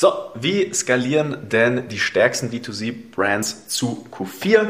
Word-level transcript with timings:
So, 0.00 0.12
wie 0.36 0.72
skalieren 0.74 1.48
denn 1.50 1.88
die 1.88 1.98
stärksten 1.98 2.50
D2C-Brands 2.50 3.66
zu 3.66 4.06
Q4 4.12 4.68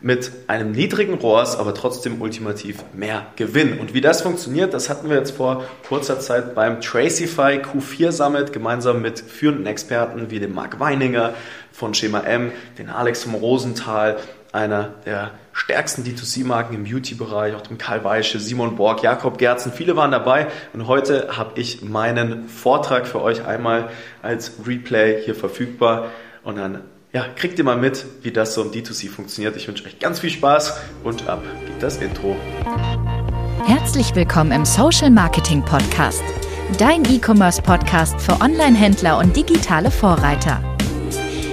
mit 0.00 0.32
einem 0.46 0.72
niedrigen 0.72 1.16
ROAS, 1.18 1.54
aber 1.58 1.74
trotzdem 1.74 2.22
ultimativ 2.22 2.82
mehr 2.94 3.26
Gewinn? 3.36 3.78
Und 3.78 3.92
wie 3.92 4.00
das 4.00 4.22
funktioniert, 4.22 4.72
das 4.72 4.88
hatten 4.88 5.10
wir 5.10 5.18
jetzt 5.18 5.32
vor 5.32 5.66
kurzer 5.86 6.18
Zeit 6.18 6.54
beim 6.54 6.80
Tracify 6.80 7.60
Q4 7.60 8.10
Summit 8.10 8.54
gemeinsam 8.54 9.02
mit 9.02 9.20
führenden 9.20 9.66
Experten 9.66 10.30
wie 10.30 10.40
dem 10.40 10.54
Marc 10.54 10.80
Weininger 10.80 11.34
von 11.72 11.92
Schema 11.92 12.20
M, 12.20 12.50
den 12.78 12.88
Alex 12.88 13.24
vom 13.24 13.34
Rosenthal, 13.34 14.16
einer 14.52 14.94
der 15.06 15.32
stärksten 15.52 16.02
D2C-Marken 16.02 16.74
im 16.74 16.84
Beauty-Bereich, 16.84 17.54
auch 17.54 17.60
dem 17.60 17.78
Karl 17.78 18.02
Weische, 18.04 18.38
Simon 18.40 18.76
Borg, 18.76 19.02
Jakob 19.02 19.38
Gerzen, 19.38 19.72
viele 19.72 19.96
waren 19.96 20.10
dabei 20.10 20.48
und 20.72 20.86
heute 20.86 21.36
habe 21.36 21.60
ich 21.60 21.82
meinen 21.82 22.48
Vortrag 22.48 23.06
für 23.06 23.20
euch 23.22 23.44
einmal 23.46 23.90
als 24.22 24.52
Replay 24.66 25.22
hier 25.22 25.34
verfügbar 25.34 26.06
und 26.42 26.56
dann 26.56 26.82
ja, 27.12 27.24
kriegt 27.34 27.58
ihr 27.58 27.64
mal 27.64 27.76
mit, 27.76 28.06
wie 28.22 28.30
das 28.30 28.54
so 28.54 28.62
im 28.62 28.70
D2C 28.70 29.10
funktioniert. 29.10 29.56
Ich 29.56 29.66
wünsche 29.66 29.84
euch 29.84 29.98
ganz 29.98 30.20
viel 30.20 30.30
Spaß 30.30 30.78
und 31.02 31.28
ab 31.28 31.42
geht 31.66 31.82
das 31.82 31.96
Intro. 31.96 32.36
Herzlich 33.66 34.14
willkommen 34.14 34.52
im 34.52 34.64
Social 34.64 35.10
Marketing 35.10 35.64
Podcast, 35.64 36.22
dein 36.78 37.04
E-Commerce 37.04 37.62
Podcast 37.62 38.20
für 38.20 38.40
Online-Händler 38.40 39.18
und 39.18 39.36
digitale 39.36 39.90
Vorreiter. 39.90 40.69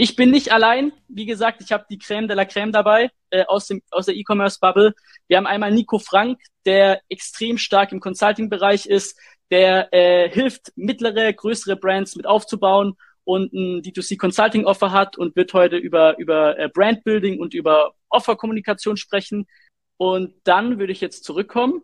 Ich 0.00 0.14
bin 0.14 0.30
nicht 0.30 0.52
allein. 0.52 0.92
Wie 1.08 1.26
gesagt, 1.26 1.60
ich 1.60 1.72
habe 1.72 1.84
die 1.90 1.98
Crème 1.98 2.28
de 2.28 2.36
la 2.36 2.44
Crème 2.44 2.70
dabei 2.70 3.10
äh, 3.30 3.44
aus, 3.46 3.66
dem, 3.66 3.82
aus 3.90 4.06
der 4.06 4.14
E-Commerce-Bubble. 4.14 4.94
Wir 5.26 5.36
haben 5.36 5.46
einmal 5.48 5.72
Nico 5.72 5.98
Frank, 5.98 6.38
der 6.64 7.02
extrem 7.08 7.58
stark 7.58 7.90
im 7.90 7.98
Consulting-Bereich 7.98 8.86
ist, 8.86 9.18
der 9.50 9.92
äh, 9.92 10.30
hilft, 10.30 10.72
mittlere, 10.76 11.34
größere 11.34 11.74
Brands 11.74 12.14
mit 12.14 12.28
aufzubauen 12.28 12.94
und 13.24 13.52
ein 13.52 13.82
D2C 13.82 14.16
Consulting 14.16 14.66
Offer 14.66 14.92
hat 14.92 15.18
und 15.18 15.34
wird 15.34 15.52
heute 15.52 15.76
über, 15.76 16.16
über 16.18 16.56
äh, 16.56 16.68
Brand 16.68 17.02
Building 17.02 17.40
und 17.40 17.52
über 17.52 17.92
Offer-Kommunikation 18.08 18.96
sprechen. 18.96 19.48
Und 19.96 20.32
dann 20.44 20.78
würde 20.78 20.92
ich 20.92 21.00
jetzt 21.00 21.24
zurückkommen 21.24 21.82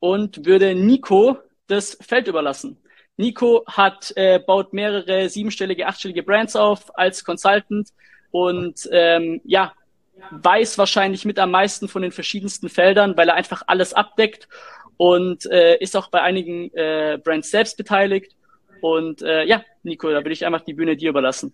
und 0.00 0.44
würde 0.44 0.74
Nico 0.74 1.38
das 1.66 1.96
Feld 2.02 2.28
überlassen. 2.28 2.83
Nico 3.16 3.64
hat, 3.66 4.12
äh, 4.16 4.38
baut 4.38 4.72
mehrere 4.72 5.28
siebenstellige, 5.28 5.86
achtstellige 5.86 6.22
Brands 6.22 6.56
auf 6.56 6.96
als 6.98 7.24
Consultant 7.24 7.90
und 8.30 8.88
ähm, 8.90 9.40
ja, 9.44 9.72
weiß 10.30 10.78
wahrscheinlich 10.78 11.24
mit 11.24 11.38
am 11.38 11.50
meisten 11.50 11.88
von 11.88 12.02
den 12.02 12.12
verschiedensten 12.12 12.68
Feldern, 12.68 13.16
weil 13.16 13.28
er 13.28 13.34
einfach 13.34 13.62
alles 13.66 13.92
abdeckt 13.92 14.48
und 14.96 15.46
äh, 15.46 15.76
ist 15.78 15.96
auch 15.96 16.08
bei 16.08 16.22
einigen 16.22 16.70
äh, 16.74 17.18
Brands 17.22 17.50
selbst 17.50 17.76
beteiligt. 17.76 18.36
Und 18.80 19.22
äh, 19.22 19.44
ja, 19.44 19.62
Nico, 19.82 20.10
da 20.10 20.24
will 20.24 20.32
ich 20.32 20.44
einfach 20.44 20.62
die 20.62 20.74
Bühne 20.74 20.96
dir 20.96 21.10
überlassen. 21.10 21.52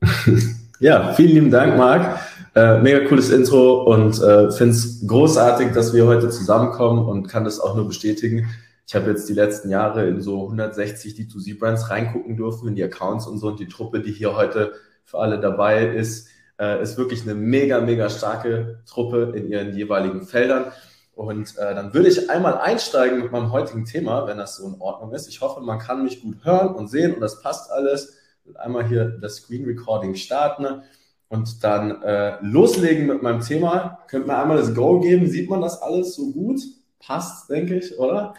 Ja, 0.80 1.12
vielen 1.14 1.30
lieben 1.30 1.50
Dank, 1.50 1.76
Marc. 1.76 2.18
Äh, 2.54 2.78
mega 2.80 3.06
cooles 3.06 3.30
Intro 3.30 3.84
und 3.84 4.20
äh, 4.20 4.50
finde 4.50 4.74
es 4.74 5.06
großartig, 5.06 5.72
dass 5.72 5.94
wir 5.94 6.04
heute 6.04 6.28
zusammenkommen 6.28 7.06
und 7.06 7.28
kann 7.28 7.44
das 7.44 7.60
auch 7.60 7.76
nur 7.76 7.86
bestätigen. 7.86 8.48
Ich 8.86 8.94
habe 8.94 9.10
jetzt 9.10 9.28
die 9.28 9.34
letzten 9.34 9.70
Jahre 9.70 10.06
in 10.06 10.20
so 10.20 10.42
160 10.42 11.14
D2C-Brands 11.14 11.90
reingucken 11.90 12.36
dürfen, 12.36 12.68
in 12.68 12.74
die 12.74 12.84
Accounts 12.84 13.26
und 13.26 13.38
so. 13.38 13.48
Und 13.48 13.60
die 13.60 13.68
Truppe, 13.68 14.00
die 14.00 14.12
hier 14.12 14.36
heute 14.36 14.74
für 15.04 15.18
alle 15.18 15.40
dabei 15.40 15.86
ist, 15.86 16.28
äh, 16.58 16.82
ist 16.82 16.98
wirklich 16.98 17.22
eine 17.22 17.34
mega, 17.34 17.80
mega 17.80 18.08
starke 18.10 18.82
Truppe 18.86 19.32
in 19.34 19.48
ihren 19.48 19.74
jeweiligen 19.74 20.22
Feldern. 20.26 20.66
Und 21.14 21.56
äh, 21.58 21.74
dann 21.74 21.94
würde 21.94 22.08
ich 22.08 22.28
einmal 22.28 22.58
einsteigen 22.58 23.22
mit 23.22 23.32
meinem 23.32 23.52
heutigen 23.52 23.84
Thema, 23.84 24.26
wenn 24.26 24.38
das 24.38 24.56
so 24.56 24.66
in 24.66 24.80
Ordnung 24.80 25.12
ist. 25.12 25.28
Ich 25.28 25.40
hoffe, 25.40 25.60
man 25.60 25.78
kann 25.78 26.02
mich 26.02 26.22
gut 26.22 26.44
hören 26.44 26.74
und 26.74 26.88
sehen 26.88 27.14
und 27.14 27.20
das 27.20 27.40
passt 27.40 27.70
alles. 27.70 28.18
Einmal 28.56 28.86
hier 28.86 29.06
das 29.06 29.36
Screen 29.36 29.64
Recording 29.64 30.16
starten 30.16 30.82
und 31.28 31.64
dann 31.64 32.02
äh, 32.02 32.36
loslegen 32.42 33.06
mit 33.06 33.22
meinem 33.22 33.40
Thema. 33.40 34.00
Könnt 34.08 34.26
mir 34.26 34.36
einmal 34.36 34.58
das 34.58 34.74
Go 34.74 35.00
geben? 35.00 35.28
Sieht 35.28 35.48
man 35.48 35.62
das 35.62 35.80
alles 35.80 36.14
so 36.14 36.32
gut? 36.32 36.60
Passt, 36.98 37.48
denke 37.48 37.78
ich, 37.78 37.98
oder? 37.98 38.34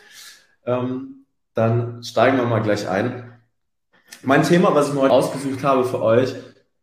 Ähm, 0.66 1.26
dann 1.54 2.04
steigen 2.04 2.38
wir 2.38 2.46
mal 2.46 2.62
gleich 2.62 2.88
ein. 2.88 3.34
Mein 4.24 4.44
Thema, 4.44 4.74
was 4.74 4.90
ich 4.90 4.94
mir 4.94 5.02
heute 5.02 5.14
ausgesucht 5.14 5.64
habe 5.64 5.86
für 5.86 6.02
euch, 6.02 6.34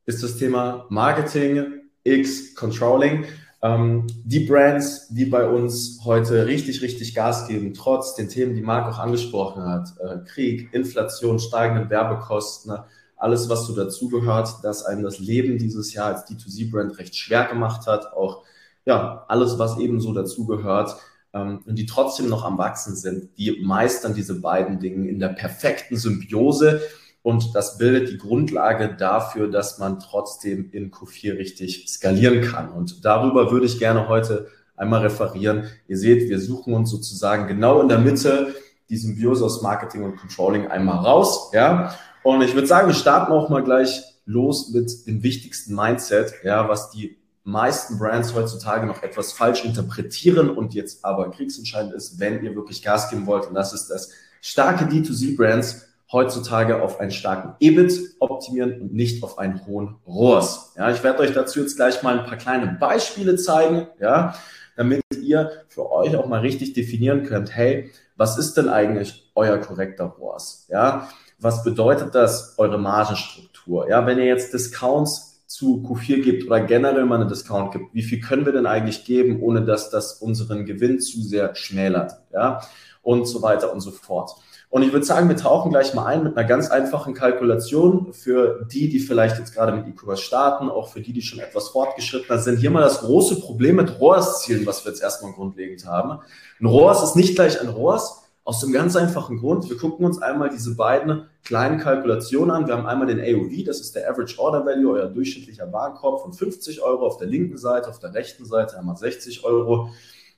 ist 0.06 0.22
das 0.22 0.36
Thema 0.36 0.86
Marketing 0.88 1.82
X 2.04 2.54
Controlling. 2.54 3.24
Ähm, 3.62 4.06
die 4.24 4.40
Brands, 4.40 5.08
die 5.08 5.26
bei 5.26 5.46
uns 5.48 6.00
heute 6.04 6.46
richtig, 6.46 6.82
richtig 6.82 7.14
Gas 7.14 7.46
geben, 7.46 7.74
trotz 7.74 8.14
den 8.14 8.28
Themen, 8.28 8.54
die 8.54 8.62
Marc 8.62 8.92
auch 8.92 8.98
angesprochen 8.98 9.64
hat, 9.64 9.88
äh, 10.00 10.18
Krieg, 10.26 10.72
Inflation, 10.72 11.38
steigenden 11.38 11.88
Werbekosten, 11.88 12.72
ne, 12.72 12.84
alles, 13.16 13.48
was 13.48 13.66
so 13.66 13.76
dazugehört, 13.76 14.64
dass 14.64 14.84
einem 14.84 15.04
das 15.04 15.20
Leben 15.20 15.56
dieses 15.58 15.94
Jahr 15.94 16.08
als 16.08 16.26
D2C-Brand 16.26 16.98
recht 16.98 17.14
schwer 17.14 17.44
gemacht 17.44 17.86
hat, 17.86 18.12
auch 18.12 18.42
ja, 18.84 19.24
alles, 19.28 19.60
was 19.60 19.78
eben 19.78 20.00
so 20.00 20.12
dazugehört, 20.12 20.96
ähm, 21.34 21.60
und 21.66 21.76
die 21.76 21.86
trotzdem 21.86 22.28
noch 22.28 22.44
am 22.44 22.58
Wachsen 22.58 22.96
sind, 22.96 23.30
die 23.38 23.62
meistern 23.62 24.14
diese 24.14 24.40
beiden 24.40 24.80
Dinge 24.80 25.08
in 25.08 25.18
der 25.18 25.28
perfekten 25.28 25.96
Symbiose. 25.96 26.80
Und 27.22 27.54
das 27.54 27.78
bildet 27.78 28.10
die 28.10 28.18
Grundlage 28.18 28.96
dafür, 28.98 29.48
dass 29.48 29.78
man 29.78 30.00
trotzdem 30.00 30.70
in 30.72 30.90
Q4 30.90 31.38
richtig 31.38 31.88
skalieren 31.88 32.42
kann. 32.42 32.70
Und 32.70 33.04
darüber 33.04 33.50
würde 33.52 33.66
ich 33.66 33.78
gerne 33.78 34.08
heute 34.08 34.48
einmal 34.76 35.02
referieren. 35.02 35.64
Ihr 35.86 35.96
seht, 35.96 36.28
wir 36.28 36.40
suchen 36.40 36.74
uns 36.74 36.90
sozusagen 36.90 37.46
genau 37.46 37.80
in 37.80 37.88
der 37.88 37.98
Mitte 37.98 38.54
die 38.88 38.96
Symbiose 38.96 39.44
aus 39.44 39.62
Marketing 39.62 40.02
und 40.02 40.16
Controlling 40.16 40.66
einmal 40.66 40.98
raus. 40.98 41.50
Ja, 41.54 41.94
und 42.22 42.42
ich 42.42 42.54
würde 42.54 42.66
sagen, 42.66 42.88
wir 42.88 42.94
starten 42.94 43.32
auch 43.32 43.48
mal 43.48 43.62
gleich 43.62 44.02
los 44.26 44.70
mit 44.70 45.06
dem 45.06 45.22
wichtigsten 45.22 45.74
Mindset, 45.74 46.34
ja, 46.44 46.68
was 46.68 46.90
die 46.90 47.21
meisten 47.44 47.98
Brands 47.98 48.34
heutzutage 48.34 48.86
noch 48.86 49.02
etwas 49.02 49.32
falsch 49.32 49.64
interpretieren 49.64 50.50
und 50.50 50.74
jetzt 50.74 51.04
aber 51.04 51.30
kriegsentscheidend 51.30 51.92
ist, 51.92 52.20
wenn 52.20 52.42
ihr 52.44 52.54
wirklich 52.54 52.82
Gas 52.82 53.10
geben 53.10 53.26
wollt. 53.26 53.46
Und 53.46 53.54
das 53.54 53.72
ist, 53.72 53.88
dass 53.88 54.10
starke 54.40 54.84
D2C-Brands 54.84 55.88
heutzutage 56.12 56.82
auf 56.82 57.00
einen 57.00 57.10
starken 57.10 57.54
EBIT 57.58 58.16
optimieren 58.20 58.80
und 58.82 58.92
nicht 58.92 59.22
auf 59.24 59.38
einen 59.38 59.66
hohen 59.66 59.96
ROAS. 60.06 60.72
Ja, 60.76 60.90
ich 60.90 61.02
werde 61.02 61.20
euch 61.20 61.32
dazu 61.32 61.60
jetzt 61.60 61.76
gleich 61.76 62.02
mal 62.02 62.18
ein 62.18 62.26
paar 62.26 62.36
kleine 62.36 62.76
Beispiele 62.78 63.36
zeigen, 63.36 63.86
ja, 63.98 64.34
damit 64.76 65.02
ihr 65.20 65.50
für 65.68 65.90
euch 65.90 66.14
auch 66.16 66.26
mal 66.26 66.40
richtig 66.40 66.74
definieren 66.74 67.24
könnt, 67.24 67.56
hey, 67.56 67.90
was 68.16 68.38
ist 68.38 68.56
denn 68.56 68.68
eigentlich 68.68 69.30
euer 69.34 69.58
korrekter 69.58 70.04
ROAS? 70.04 70.66
Ja, 70.68 71.08
was 71.38 71.64
bedeutet 71.64 72.14
das, 72.14 72.54
eure 72.58 72.78
Margenstruktur? 72.78 73.88
Ja, 73.88 74.06
wenn 74.06 74.18
ihr 74.18 74.26
jetzt 74.26 74.52
Discounts 74.52 75.31
zu 75.52 75.84
Q4 75.86 76.22
gibt 76.22 76.46
oder 76.46 76.60
generell 76.60 77.04
mal 77.04 77.16
eine 77.16 77.26
Discount 77.26 77.72
gibt, 77.72 77.92
wie 77.92 78.02
viel 78.02 78.20
können 78.20 78.46
wir 78.46 78.52
denn 78.52 78.64
eigentlich 78.64 79.04
geben, 79.04 79.42
ohne 79.42 79.62
dass 79.62 79.90
das 79.90 80.14
unseren 80.14 80.64
Gewinn 80.64 80.98
zu 80.98 81.20
sehr 81.20 81.54
schmälert, 81.54 82.12
ja, 82.32 82.62
und 83.02 83.26
so 83.26 83.42
weiter 83.42 83.70
und 83.70 83.80
so 83.80 83.90
fort. 83.90 84.30
Und 84.70 84.82
ich 84.82 84.92
würde 84.94 85.04
sagen, 85.04 85.28
wir 85.28 85.36
tauchen 85.36 85.70
gleich 85.70 85.92
mal 85.92 86.06
ein 86.06 86.24
mit 86.24 86.38
einer 86.38 86.48
ganz 86.48 86.70
einfachen 86.70 87.12
Kalkulation 87.12 88.14
für 88.14 88.66
die, 88.72 88.88
die 88.88 89.00
vielleicht 89.00 89.38
jetzt 89.38 89.52
gerade 89.52 89.72
mit 89.72 89.86
E-Commerce 89.86 90.22
starten, 90.22 90.70
auch 90.70 90.88
für 90.88 91.02
die, 91.02 91.12
die 91.12 91.20
schon 91.20 91.40
etwas 91.40 91.68
fortgeschrittener 91.68 92.38
sind. 92.38 92.56
Hier 92.56 92.70
mal 92.70 92.80
das 92.80 93.00
große 93.00 93.40
Problem 93.40 93.76
mit 93.76 94.00
ROAS-Zielen, 94.00 94.64
was 94.64 94.86
wir 94.86 94.92
jetzt 94.92 95.02
erstmal 95.02 95.32
grundlegend 95.32 95.84
haben. 95.84 96.20
Ein 96.58 96.66
ROAS 96.66 97.02
ist 97.02 97.16
nicht 97.16 97.34
gleich 97.34 97.60
ein 97.60 97.68
ROAS, 97.68 98.22
aus 98.44 98.60
dem 98.60 98.72
ganz 98.72 98.96
einfachen 98.96 99.38
Grund, 99.38 99.68
wir 99.70 99.76
gucken 99.76 100.04
uns 100.04 100.20
einmal 100.20 100.50
diese 100.50 100.74
beiden 100.74 101.28
kleinen 101.44 101.78
Kalkulationen 101.78 102.50
an. 102.50 102.66
Wir 102.66 102.76
haben 102.76 102.86
einmal 102.86 103.06
den 103.06 103.20
AOV, 103.20 103.64
das 103.64 103.80
ist 103.80 103.94
der 103.94 104.10
Average 104.10 104.38
Order 104.40 104.66
Value, 104.66 104.94
euer 104.94 105.08
durchschnittlicher 105.08 105.72
Warenkorb 105.72 106.22
von 106.22 106.32
50 106.32 106.82
Euro 106.82 107.06
auf 107.06 107.18
der 107.18 107.28
linken 107.28 107.56
Seite, 107.56 107.88
auf 107.88 108.00
der 108.00 108.14
rechten 108.14 108.44
Seite 108.44 108.78
einmal 108.78 108.96
60 108.96 109.44
Euro. 109.44 109.90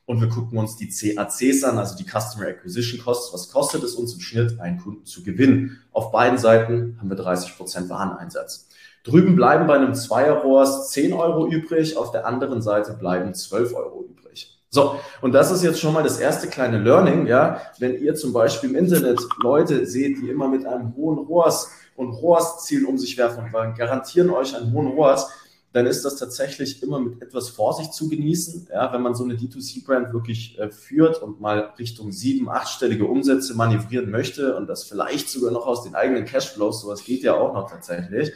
Und 0.06 0.21
wir 0.21 0.29
gucken 0.29 0.59
uns 0.59 0.77
die 0.77 0.89
CACs 0.89 1.65
an, 1.65 1.79
also 1.79 1.97
die 1.97 2.05
Customer 2.05 2.47
Acquisition 2.47 3.01
Costs. 3.01 3.33
Was 3.33 3.51
kostet 3.51 3.83
es 3.83 3.95
uns 3.95 4.12
im 4.12 4.21
Schnitt, 4.21 4.61
einen 4.61 4.79
Kunden 4.79 5.06
zu 5.06 5.23
gewinnen? 5.23 5.79
Auf 5.93 6.12
beiden 6.12 6.37
Seiten 6.37 6.99
haben 7.01 7.09
wir 7.09 7.17
30 7.17 7.56
Prozent 7.56 7.89
Wareneinsatz. 7.89 8.69
Drüben 9.03 9.35
bleiben 9.35 9.67
bei 9.67 9.77
einem 9.77 9.95
Zweierrohrs 9.95 10.91
10 10.91 11.15
Euro 11.15 11.47
übrig, 11.47 11.97
auf 11.97 12.11
der 12.11 12.27
anderen 12.27 12.61
Seite 12.61 12.93
bleiben 12.93 13.33
12 13.33 13.75
Euro 13.75 14.05
übrig. 14.05 14.54
So, 14.75 14.99
und 15.21 15.31
das 15.32 15.53
ist 15.53 15.62
jetzt 15.62 15.79
schon 15.79 15.94
mal 15.94 16.03
das 16.03 16.19
erste 16.19 16.49
kleine 16.49 16.81
Learning, 16.81 17.29
ja. 17.29 17.61
Wenn 17.79 17.97
ihr 18.03 18.17
zum 18.17 18.32
Beispiel 18.32 18.71
im 18.71 18.76
Internet 18.76 19.21
Leute 19.41 19.87
seht, 19.87 20.21
die 20.21 20.29
immer 20.29 20.49
mit 20.49 20.67
einem 20.67 20.97
hohen 20.97 21.19
ROAS 21.19 21.71
und 21.94 22.11
ROAS-Zielen 22.11 22.85
um 22.85 22.99
sich 22.99 23.17
werfen 23.17 23.44
und 23.44 23.79
garantieren 23.79 24.31
euch 24.31 24.56
einen 24.56 24.73
hohen 24.73 24.88
ROAS, 24.88 25.31
dann 25.73 25.87
ist 25.87 26.05
das 26.05 26.17
tatsächlich 26.17 26.82
immer 26.82 26.99
mit 26.99 27.23
etwas 27.23 27.50
Vorsicht 27.50 27.94
zu 27.94 28.09
genießen. 28.09 28.67
Ja, 28.73 28.93
wenn 28.93 29.03
man 29.03 29.15
so 29.15 29.23
eine 29.23 29.35
D2C-Brand 29.35 30.12
wirklich 30.12 30.59
äh, 30.59 30.71
führt 30.73 31.23
und 31.23 31.41
mal 31.41 31.73
Richtung 31.79 32.11
sieben, 32.11 32.49
achtstellige 32.49 33.05
Umsätze 33.06 33.55
manövrieren 33.55 34.11
möchte 34.11 34.56
und 34.56 34.67
das 34.67 34.82
vielleicht 34.82 35.31
sogar 35.31 35.53
noch 35.53 35.69
aus 35.69 35.85
den 35.85 35.94
eigenen 35.94 36.25
Cashflows, 36.25 36.81
sowas 36.81 37.05
geht 37.05 37.23
ja 37.23 37.35
auch 37.35 37.55
noch 37.55 37.70
tatsächlich, 37.70 38.32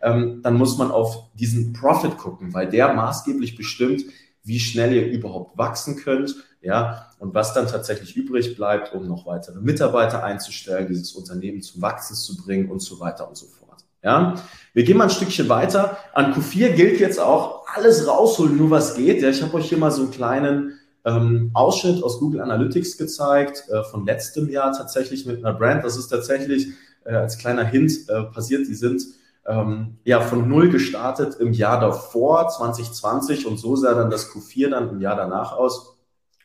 ähm, 0.00 0.40
dann 0.42 0.54
muss 0.54 0.78
man 0.78 0.90
auf 0.90 1.30
diesen 1.34 1.74
Profit 1.74 2.16
gucken, 2.16 2.54
weil 2.54 2.70
der 2.70 2.94
maßgeblich 2.94 3.56
bestimmt, 3.56 4.04
wie 4.44 4.58
schnell 4.58 4.92
ihr 4.92 5.06
überhaupt 5.06 5.56
wachsen 5.56 5.96
könnt, 5.96 6.34
ja, 6.60 7.10
und 7.18 7.34
was 7.34 7.54
dann 7.54 7.66
tatsächlich 7.66 8.16
übrig 8.16 8.56
bleibt, 8.56 8.94
um 8.94 9.06
noch 9.06 9.26
weitere 9.26 9.60
Mitarbeiter 9.60 10.22
einzustellen, 10.22 10.86
dieses 10.88 11.12
Unternehmen 11.12 11.60
zum 11.60 11.82
Wachsen 11.82 12.14
zu 12.14 12.36
bringen 12.36 12.70
und 12.70 12.80
so 12.80 13.00
weiter 13.00 13.28
und 13.28 13.36
so 13.36 13.46
fort. 13.46 13.62
Ja, 14.04 14.34
wir 14.72 14.84
gehen 14.84 14.96
mal 14.96 15.04
ein 15.04 15.10
Stückchen 15.10 15.48
weiter. 15.48 15.96
An 16.12 16.34
Q4 16.34 16.70
gilt 16.70 16.98
jetzt 16.98 17.20
auch 17.20 17.66
alles 17.72 18.06
rausholen, 18.06 18.56
nur 18.56 18.70
was 18.70 18.94
geht. 18.94 19.22
Ja, 19.22 19.28
ich 19.28 19.42
habe 19.42 19.54
euch 19.54 19.68
hier 19.68 19.78
mal 19.78 19.92
so 19.92 20.02
einen 20.02 20.10
kleinen 20.10 20.78
ähm, 21.04 21.50
Ausschnitt 21.52 22.02
aus 22.02 22.18
Google 22.18 22.40
Analytics 22.40 22.98
gezeigt 22.98 23.64
äh, 23.70 23.82
von 23.84 24.04
letztem 24.04 24.48
Jahr 24.48 24.72
tatsächlich 24.72 25.26
mit 25.26 25.44
einer 25.44 25.54
Brand. 25.56 25.84
Das 25.84 25.96
ist 25.96 26.08
tatsächlich 26.08 26.68
äh, 27.04 27.14
als 27.14 27.38
kleiner 27.38 27.64
Hint 27.64 28.08
äh, 28.08 28.22
passiert. 28.24 28.66
Die 28.68 28.74
sind 28.74 29.02
ähm, 29.46 29.98
ja 30.04 30.20
von 30.20 30.48
null 30.48 30.68
gestartet 30.70 31.36
im 31.40 31.52
Jahr 31.52 31.80
davor 31.80 32.48
2020 32.48 33.46
und 33.46 33.58
so 33.58 33.76
sah 33.76 33.94
dann 33.94 34.10
das 34.10 34.30
Q4 34.30 34.70
dann 34.70 34.90
im 34.90 35.00
Jahr 35.00 35.16
danach 35.16 35.52
aus. 35.52 35.96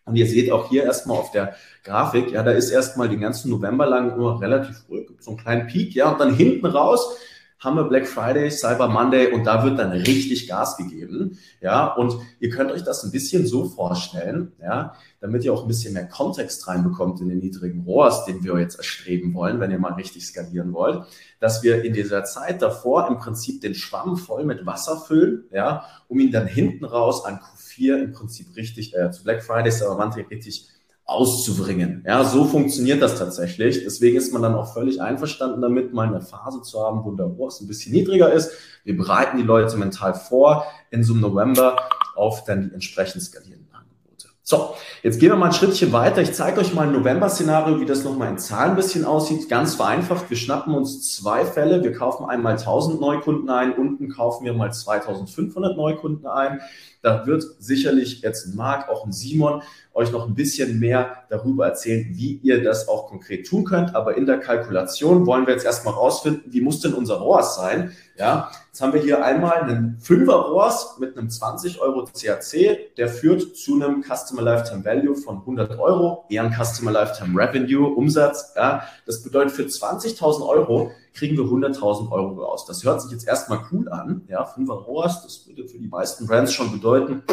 Und 0.06 0.16
ihr 0.16 0.26
seht 0.26 0.52
auch 0.52 0.70
hier 0.70 0.86
erstmal 0.86 1.18
auf 1.18 1.32
der 1.32 1.56
Grafik, 1.84 2.32
ja, 2.32 2.42
da 2.42 2.52
ist 2.52 2.72
erstmal 2.72 3.10
den 3.10 3.20
ganzen 3.20 3.52
November 3.52 3.86
lang 3.86 4.18
nur 4.18 4.40
relativ 4.42 4.88
ruhig, 4.90 5.10
so 5.20 5.32
einen 5.32 5.40
kleinen 5.40 5.68
Peak, 5.68 5.94
ja, 5.96 6.12
und 6.12 6.20
dann 6.22 6.34
hinten 6.34 6.66
raus 6.66 7.18
haben 7.60 7.76
wir 7.76 7.86
Black 7.86 8.08
Friday, 8.08 8.52
Cyber 8.52 8.88
Monday 8.88 9.32
und 9.32 9.46
da 9.46 9.64
wird 9.64 9.80
dann 9.80 9.92
richtig 9.92 10.48
Gas 10.48 10.78
gegeben. 10.78 11.40
Ja, 11.60 11.88
und 11.88 12.16
ihr 12.40 12.50
könnt 12.50 12.72
euch 12.72 12.84
das 12.84 13.04
ein 13.04 13.12
bisschen 13.12 13.48
so 13.48 13.66
vorstellen, 13.66 14.52
ja, 14.62 14.94
damit 15.22 15.44
ihr 15.44 15.54
auch 15.54 15.64
ein 15.64 15.68
bisschen 15.68 15.94
mehr 15.94 16.08
Kontext 16.08 16.68
reinbekommt 16.68 17.20
in 17.20 17.30
den 17.30 17.40
niedrigen 17.40 17.84
ROAS, 17.84 18.26
den 18.26 18.44
wir 18.44 18.60
jetzt 18.60 18.76
erstreben 18.76 19.34
wollen, 19.34 19.60
wenn 19.60 19.72
ihr 19.72 19.80
mal 19.80 19.94
richtig 19.94 20.28
skalieren 20.28 20.72
wollt, 20.74 21.04
dass 21.40 21.64
wir 21.64 21.84
in 21.84 21.94
dieser 21.94 22.24
Zeit 22.24 22.62
davor 22.62 23.08
im 23.08 23.18
Prinzip 23.18 23.62
den 23.62 23.74
Schwamm 23.74 24.18
voll 24.18 24.46
mit 24.46 24.66
Wasser 24.68 24.98
füllen, 24.98 25.46
ja, 25.52 25.86
um 26.08 26.20
ihn 26.20 26.32
dann 26.32 26.46
hinten 26.46 26.86
raus 26.86 27.26
an 27.26 27.40
Q4 27.40 28.04
im 28.04 28.12
Prinzip 28.12 28.56
richtig, 28.56 28.96
äh, 28.96 29.10
zu 29.10 29.24
Black 29.24 29.44
Friday, 29.44 29.72
Cyber 29.72 29.98
Monday 29.98 30.26
richtig 30.30 30.70
auszubringen. 31.08 32.04
Ja, 32.06 32.26
so 32.26 32.44
funktioniert 32.44 33.02
das 33.02 33.18
tatsächlich. 33.18 33.84
Deswegen 33.84 34.18
ist 34.18 34.34
man 34.34 34.42
dann 34.42 34.56
auch 34.56 34.74
völlig 34.74 35.02
einverstanden 35.02 35.62
damit, 35.62 35.94
mal 35.94 36.08
eine 36.08 36.20
Phase 36.20 36.62
zu 36.62 36.82
haben, 36.86 37.06
wo 37.06 37.12
der 37.12 37.28
Kurs 37.28 37.62
ein 37.62 37.68
bisschen 37.68 37.94
niedriger 37.94 38.32
ist. 38.32 38.52
Wir 38.84 38.98
bereiten 38.98 39.38
die 39.38 39.44
Leute 39.44 39.78
mental 39.78 40.14
vor 40.14 40.66
in 40.92 41.06
so 41.06 41.14
einem 41.14 41.22
November 41.22 41.78
auf 42.16 42.44
dann 42.44 42.62
die 42.62 42.74
entsprechend 42.74 43.24
skalierenden 43.24 43.74
Angebote. 43.74 44.28
So, 44.44 44.76
jetzt 45.02 45.20
gehen 45.22 45.30
wir 45.30 45.38
mal 45.38 45.48
ein 45.48 45.54
Schrittchen 45.54 45.94
weiter. 45.94 46.22
Ich 46.22 46.34
zeige 46.34 46.60
euch 46.60 46.74
mal 46.74 46.88
ein 46.88 46.94
November-Szenario, 46.94 47.80
wie 47.80 47.86
das 47.86 48.04
nochmal 48.04 48.30
in 48.30 48.38
Zahlen 48.38 48.72
ein 48.72 48.76
bisschen 48.76 49.06
aussieht. 49.06 49.48
Ganz 49.48 49.76
vereinfacht. 49.76 50.30
Wir 50.30 50.38
schnappen 50.38 50.74
uns 50.74 51.16
zwei 51.16 51.46
Fälle. 51.46 51.84
Wir 51.84 51.94
kaufen 51.94 52.26
einmal 52.26 52.54
1000 52.54 53.00
Neukunden 53.00 53.50
ein, 53.50 53.74
unten 53.74 54.10
kaufen 54.10 54.44
wir 54.44 54.54
mal 54.54 54.74
2500 54.74 55.78
Neukunden 55.78 56.28
ein. 56.28 56.60
Da 57.02 57.26
wird 57.26 57.46
sicherlich 57.60 58.22
jetzt 58.22 58.48
ein 58.48 58.56
Marc, 58.58 58.90
auch 58.90 59.06
ein 59.06 59.14
Simon 59.14 59.62
euch 59.98 60.12
noch 60.12 60.28
ein 60.28 60.36
bisschen 60.36 60.80
mehr 60.80 61.24
darüber 61.30 61.66
erzählen, 61.66 62.06
wie 62.12 62.40
ihr 62.44 62.64
das 62.64 62.88
auch 62.88 63.08
konkret 63.08 63.48
tun 63.48 63.66
könnt. 63.66 63.96
Aber 63.96 64.16
in 64.16 64.28
der 64.28 64.40
Kalkulation 64.40 65.26
wollen 65.26 65.48
wir 65.48 65.54
jetzt 65.54 65.66
erstmal 65.66 65.96
rausfinden, 65.96 66.44
wie 66.54 66.62
muss 66.62 66.82
denn 66.82 66.94
unser 66.94 67.16
ROAS 67.16 67.56
sein? 67.56 67.92
Ja, 68.16 68.52
jetzt 68.68 68.82
haben 68.82 68.94
wir 68.94 69.02
hier 69.02 69.26
einmal 69.26 69.62
einen 69.62 70.00
5er 70.02 70.50
ROAS 70.50 70.98
mit 71.00 71.18
einem 71.18 71.30
20 71.30 71.82
Euro 71.82 72.06
CAC, 72.06 72.96
der 72.96 73.10
führt 73.10 73.58
zu 73.58 73.76
einem 73.76 74.04
Customer 74.04 74.44
Lifetime 74.44 74.86
Value 74.86 75.16
von 75.16 75.40
100 75.40 75.78
Euro, 75.80 76.26
eher 76.30 76.44
ein 76.44 76.54
Customer 76.54 76.92
Lifetime 76.92 77.40
Revenue, 77.40 77.94
Umsatz. 77.94 78.54
Ja, 78.56 78.84
das 79.06 79.24
bedeutet 79.24 79.52
für 79.52 79.64
20.000 79.64 80.48
Euro 80.48 80.92
kriegen 81.14 81.36
wir 81.36 81.46
100.000 81.46 82.12
Euro 82.12 82.44
raus. 82.44 82.66
Das 82.68 82.84
hört 82.84 83.02
sich 83.02 83.12
jetzt 83.12 83.28
erstmal 83.28 83.62
cool 83.72 83.90
an. 83.90 84.22
Ja, 84.28 84.44
5er 84.44 84.84
ROAS, 84.84 85.24
das 85.24 85.48
würde 85.48 85.68
für 85.68 85.80
die 85.80 85.88
meisten 85.88 86.28
Brands 86.28 86.54
schon 86.54 86.72
bedeuten, 86.72 87.24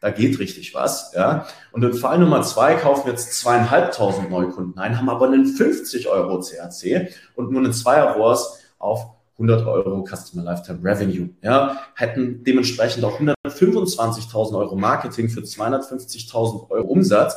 da 0.00 0.10
geht 0.10 0.38
richtig 0.38 0.74
was. 0.74 1.12
Ja. 1.14 1.46
Und 1.72 1.84
in 1.84 1.94
Fall 1.94 2.18
Nummer 2.18 2.42
zwei 2.42 2.74
kaufen 2.74 3.06
wir 3.06 3.12
jetzt 3.12 3.38
zweieinhalbtausend 3.38 4.30
Neukunden 4.30 4.78
ein, 4.78 4.98
haben 4.98 5.10
aber 5.10 5.26
einen 5.26 5.46
50 5.46 6.08
Euro 6.08 6.40
CAC 6.40 7.10
und 7.36 7.52
nur 7.52 7.62
einen 7.62 7.72
Zweier 7.72 8.14
ROAS 8.14 8.60
auf 8.78 9.06
100 9.34 9.66
Euro 9.66 10.04
Customer 10.04 10.42
Lifetime 10.42 10.80
Revenue. 10.82 11.30
Ja, 11.42 11.80
hätten 11.94 12.44
dementsprechend 12.44 13.04
auch 13.04 13.20
125.000 13.20 14.58
Euro 14.58 14.76
Marketing 14.76 15.28
für 15.28 15.40
250.000 15.40 16.70
Euro 16.70 16.86
Umsatz. 16.88 17.36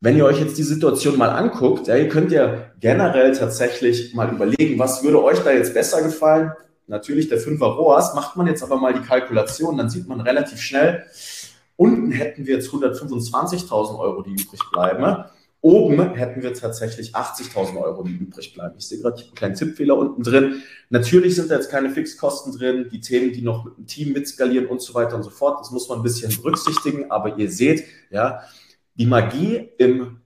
Wenn 0.00 0.18
ihr 0.18 0.26
euch 0.26 0.38
jetzt 0.38 0.58
die 0.58 0.62
Situation 0.62 1.16
mal 1.16 1.30
anguckt, 1.30 1.86
ja, 1.86 1.96
ihr 1.96 2.08
könnt 2.08 2.30
ja 2.30 2.70
generell 2.78 3.32
tatsächlich 3.32 4.14
mal 4.14 4.30
überlegen, 4.30 4.78
was 4.78 5.02
würde 5.02 5.22
euch 5.22 5.38
da 5.38 5.50
jetzt 5.50 5.72
besser 5.72 6.02
gefallen? 6.02 6.52
Natürlich 6.86 7.30
der 7.30 7.40
5er 7.40 7.74
ROAS. 7.74 8.14
Macht 8.14 8.36
man 8.36 8.46
jetzt 8.46 8.62
aber 8.62 8.76
mal 8.76 8.92
die 8.92 9.00
Kalkulation, 9.00 9.78
dann 9.78 9.88
sieht 9.88 10.06
man 10.06 10.20
relativ 10.20 10.60
schnell, 10.60 11.06
Unten 11.76 12.12
hätten 12.12 12.46
wir 12.46 12.56
jetzt 12.56 12.70
125.000 12.70 13.98
Euro, 13.98 14.22
die 14.22 14.32
übrig 14.32 14.60
bleiben. 14.72 15.24
Oben 15.60 16.14
hätten 16.14 16.42
wir 16.42 16.52
tatsächlich 16.52 17.14
80.000 17.14 17.80
Euro, 17.80 18.02
die 18.02 18.12
übrig 18.12 18.52
bleiben. 18.52 18.74
Ich 18.78 18.86
sehe 18.86 19.00
gerade 19.00 19.22
einen 19.22 19.34
kleinen 19.34 19.54
Tippfehler 19.54 19.96
unten 19.96 20.22
drin. 20.22 20.62
Natürlich 20.90 21.36
sind 21.36 21.50
da 21.50 21.54
jetzt 21.54 21.70
keine 21.70 21.88
Fixkosten 21.88 22.52
drin, 22.56 22.90
die 22.92 23.00
Themen, 23.00 23.32
die 23.32 23.40
noch 23.40 23.64
mit 23.64 23.78
dem 23.78 23.86
Team 23.86 24.12
mitskalieren 24.12 24.66
und 24.66 24.82
so 24.82 24.92
weiter 24.92 25.16
und 25.16 25.22
so 25.22 25.30
fort. 25.30 25.60
Das 25.60 25.70
muss 25.70 25.88
man 25.88 26.00
ein 26.00 26.02
bisschen 26.02 26.36
berücksichtigen. 26.36 27.10
Aber 27.10 27.38
ihr 27.38 27.50
seht, 27.50 27.84
ja, 28.10 28.42
die 28.94 29.06
Magie 29.06 29.70
im 29.78 30.20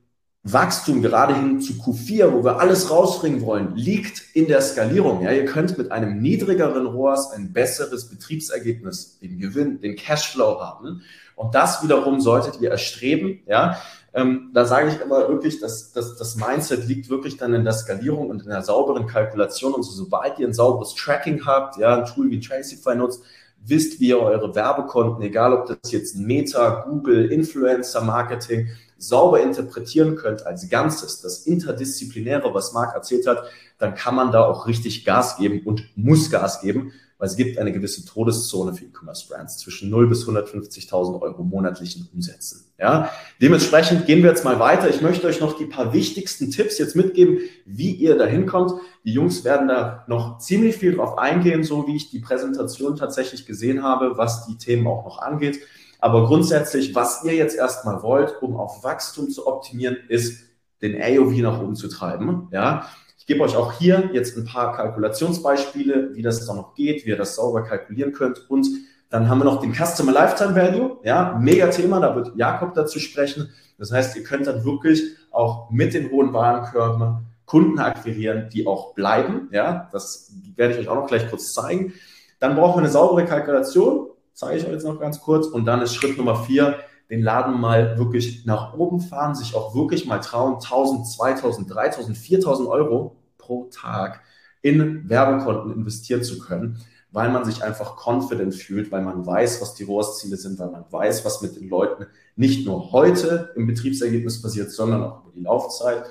Wachstum 0.52 1.02
gerade 1.02 1.34
hin 1.34 1.60
zu 1.60 1.74
Q4, 1.74 2.32
wo 2.32 2.44
wir 2.44 2.58
alles 2.58 2.90
rausbringen 2.90 3.42
wollen, 3.42 3.74
liegt 3.76 4.22
in 4.34 4.46
der 4.46 4.60
Skalierung. 4.60 5.22
Ja, 5.22 5.32
ihr 5.32 5.44
könnt 5.44 5.76
mit 5.78 5.92
einem 5.92 6.20
niedrigeren 6.20 6.86
ROAS 6.86 7.32
ein 7.32 7.52
besseres 7.52 8.08
Betriebsergebnis, 8.08 9.18
den 9.20 9.38
Gewinn, 9.38 9.80
den 9.80 9.96
Cashflow 9.96 10.60
haben. 10.60 11.02
Und 11.36 11.54
das 11.54 11.82
wiederum 11.82 12.20
solltet 12.20 12.60
ihr 12.60 12.70
erstreben. 12.70 13.40
Ja, 13.46 13.80
ähm, 14.14 14.50
da 14.54 14.64
sage 14.64 14.88
ich 14.88 15.00
immer 15.00 15.28
wirklich, 15.28 15.60
dass, 15.60 15.92
dass 15.92 16.16
das 16.16 16.36
Mindset 16.36 16.86
liegt 16.86 17.10
wirklich 17.10 17.36
dann 17.36 17.54
in 17.54 17.64
der 17.64 17.74
Skalierung 17.74 18.30
und 18.30 18.42
in 18.42 18.48
der 18.48 18.62
sauberen 18.62 19.06
Kalkulation. 19.06 19.74
Und 19.74 19.82
so, 19.82 19.92
sobald 19.92 20.38
ihr 20.38 20.46
ein 20.46 20.54
sauberes 20.54 20.94
Tracking 20.94 21.46
habt, 21.46 21.76
ja, 21.76 21.98
ein 21.98 22.06
Tool 22.06 22.30
wie 22.30 22.40
Tracify 22.40 22.96
nutzt, 22.96 23.22
wisst, 23.64 24.00
wie 24.00 24.08
ihr 24.08 24.20
eure 24.20 24.54
Werbekonten, 24.54 25.22
egal 25.22 25.52
ob 25.52 25.66
das 25.66 25.92
jetzt 25.92 26.16
Meta, 26.16 26.84
Google, 26.88 27.30
Influencer 27.30 28.02
Marketing, 28.02 28.68
sauber 28.98 29.40
interpretieren 29.40 30.16
könnt 30.16 30.46
als 30.46 30.68
Ganzes, 30.68 31.20
das 31.20 31.46
Interdisziplinäre, 31.46 32.52
was 32.52 32.72
Marc 32.72 32.94
erzählt 32.94 33.26
hat, 33.26 33.44
dann 33.78 33.94
kann 33.94 34.14
man 34.14 34.32
da 34.32 34.44
auch 34.44 34.66
richtig 34.66 35.04
Gas 35.04 35.36
geben 35.36 35.62
und 35.64 35.88
muss 35.96 36.30
Gas 36.30 36.60
geben, 36.60 36.92
weil 37.18 37.28
es 37.28 37.36
gibt 37.36 37.58
eine 37.58 37.72
gewisse 37.72 38.04
Todeszone 38.04 38.74
für 38.74 38.84
E-Commerce-Brands 38.84 39.58
zwischen 39.58 39.90
0 39.90 40.08
bis 40.08 40.26
150.000 40.26 41.20
Euro 41.20 41.42
monatlichen 41.42 42.08
Umsätzen. 42.14 42.64
Ja, 42.78 43.10
dementsprechend 43.42 44.06
gehen 44.06 44.22
wir 44.22 44.30
jetzt 44.30 44.44
mal 44.44 44.60
weiter. 44.60 44.88
Ich 44.88 45.02
möchte 45.02 45.26
euch 45.26 45.40
noch 45.40 45.58
die 45.58 45.66
paar 45.66 45.92
wichtigsten 45.92 46.50
Tipps 46.50 46.78
jetzt 46.78 46.94
mitgeben, 46.94 47.38
wie 47.66 47.92
ihr 47.92 48.16
da 48.16 48.24
hinkommt. 48.24 48.72
Die 49.04 49.12
Jungs 49.12 49.44
werden 49.44 49.66
da 49.66 50.04
noch 50.06 50.38
ziemlich 50.38 50.76
viel 50.76 50.94
drauf 50.94 51.18
eingehen, 51.18 51.64
so 51.64 51.88
wie 51.88 51.96
ich 51.96 52.10
die 52.10 52.20
Präsentation 52.20 52.94
tatsächlich 52.94 53.46
gesehen 53.46 53.82
habe, 53.82 54.16
was 54.16 54.46
die 54.46 54.56
Themen 54.56 54.86
auch 54.86 55.04
noch 55.04 55.18
angeht. 55.18 55.58
Aber 55.98 56.26
grundsätzlich, 56.26 56.94
was 56.94 57.24
ihr 57.24 57.34
jetzt 57.34 57.56
erstmal 57.56 58.02
wollt, 58.04 58.40
um 58.40 58.56
auf 58.56 58.84
Wachstum 58.84 59.30
zu 59.30 59.48
optimieren, 59.48 59.96
ist 60.08 60.44
den 60.80 61.00
AOV 61.00 61.36
nach 61.38 61.60
oben 61.60 61.74
zu 61.74 61.88
treiben. 61.88 62.46
Ja, 62.52 62.86
gebe 63.28 63.44
euch 63.44 63.54
auch 63.54 63.74
hier 63.74 64.10
jetzt 64.12 64.36
ein 64.36 64.44
paar 64.44 64.74
Kalkulationsbeispiele, 64.74 66.16
wie 66.16 66.22
das 66.22 66.44
dann 66.46 66.56
noch 66.56 66.74
geht, 66.74 67.06
wie 67.06 67.10
ihr 67.10 67.16
das 67.16 67.36
sauber 67.36 67.62
kalkulieren 67.62 68.12
könnt. 68.12 68.50
Und 68.50 68.66
dann 69.10 69.28
haben 69.28 69.38
wir 69.38 69.44
noch 69.44 69.60
den 69.60 69.72
Customer 69.72 70.10
Lifetime 70.10 70.56
Value. 70.56 70.98
Ja, 71.04 71.38
mega 71.40 71.68
Thema, 71.68 72.00
da 72.00 72.16
wird 72.16 72.32
Jakob 72.34 72.74
dazu 72.74 72.98
sprechen. 72.98 73.50
Das 73.78 73.92
heißt, 73.92 74.16
ihr 74.16 74.24
könnt 74.24 74.48
dann 74.48 74.64
wirklich 74.64 75.02
auch 75.30 75.70
mit 75.70 75.94
den 75.94 76.10
hohen 76.10 76.32
Warenkörben 76.32 77.26
Kunden 77.44 77.78
akquirieren, 77.78 78.48
die 78.52 78.66
auch 78.66 78.94
bleiben. 78.94 79.48
Ja, 79.52 79.88
das 79.92 80.32
werde 80.56 80.74
ich 80.74 80.80
euch 80.80 80.88
auch 80.88 80.96
noch 80.96 81.06
gleich 81.06 81.30
kurz 81.30 81.52
zeigen. 81.52 81.94
Dann 82.40 82.56
brauchen 82.56 82.76
wir 82.76 82.80
eine 82.80 82.90
saubere 82.90 83.24
Kalkulation 83.24 84.08
zeige 84.38 84.58
ich 84.58 84.66
euch 84.66 84.72
jetzt 84.72 84.84
noch 84.84 85.00
ganz 85.00 85.20
kurz. 85.20 85.48
Und 85.48 85.64
dann 85.64 85.82
ist 85.82 85.94
Schritt 85.94 86.16
Nummer 86.16 86.44
vier, 86.44 86.76
den 87.10 87.22
Laden 87.22 87.60
mal 87.60 87.98
wirklich 87.98 88.44
nach 88.44 88.74
oben 88.74 89.00
fahren, 89.00 89.34
sich 89.34 89.54
auch 89.54 89.74
wirklich 89.74 90.06
mal 90.06 90.18
trauen, 90.18 90.54
1000, 90.54 91.06
2000, 91.06 91.74
3000, 91.74 92.16
4000 92.16 92.68
Euro 92.68 93.16
pro 93.38 93.64
Tag 93.72 94.22
in 94.60 95.08
Werbekonten 95.08 95.72
investieren 95.72 96.22
zu 96.22 96.38
können, 96.38 96.78
weil 97.10 97.30
man 97.30 97.44
sich 97.44 97.62
einfach 97.64 97.96
confident 97.96 98.54
fühlt, 98.54 98.92
weil 98.92 99.02
man 99.02 99.24
weiß, 99.24 99.62
was 99.62 99.74
die 99.74 99.84
ROAS-Ziele 99.84 100.36
sind, 100.36 100.58
weil 100.58 100.70
man 100.70 100.84
weiß, 100.90 101.24
was 101.24 101.40
mit 101.40 101.56
den 101.56 101.68
Leuten 101.68 102.06
nicht 102.36 102.66
nur 102.66 102.92
heute 102.92 103.52
im 103.56 103.66
Betriebsergebnis 103.66 104.42
passiert, 104.42 104.70
sondern 104.70 105.02
auch 105.02 105.22
über 105.22 105.32
die 105.32 105.42
Laufzeit. 105.42 106.04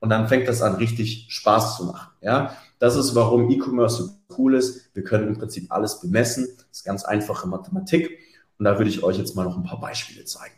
und 0.00 0.10
dann 0.10 0.28
fängt 0.28 0.46
das 0.46 0.60
an, 0.60 0.74
richtig 0.74 1.28
Spaß 1.30 1.78
zu 1.78 1.84
machen. 1.86 2.12
Ja, 2.20 2.54
das 2.78 2.94
ist, 2.94 3.14
warum 3.14 3.50
E-Commerce 3.50 4.02
so 4.02 4.10
cool 4.36 4.54
ist. 4.54 4.94
Wir 4.94 5.02
können 5.02 5.28
im 5.28 5.38
Prinzip 5.38 5.72
alles 5.72 6.00
bemessen. 6.00 6.46
Das 6.58 6.66
ist 6.80 6.84
ganz 6.84 7.04
einfache 7.04 7.48
Mathematik. 7.48 8.18
Und 8.58 8.64
da 8.64 8.78
würde 8.78 8.90
ich 8.90 9.02
euch 9.02 9.18
jetzt 9.18 9.34
mal 9.34 9.44
noch 9.44 9.56
ein 9.56 9.64
paar 9.64 9.80
Beispiele 9.80 10.24
zeigen. 10.24 10.54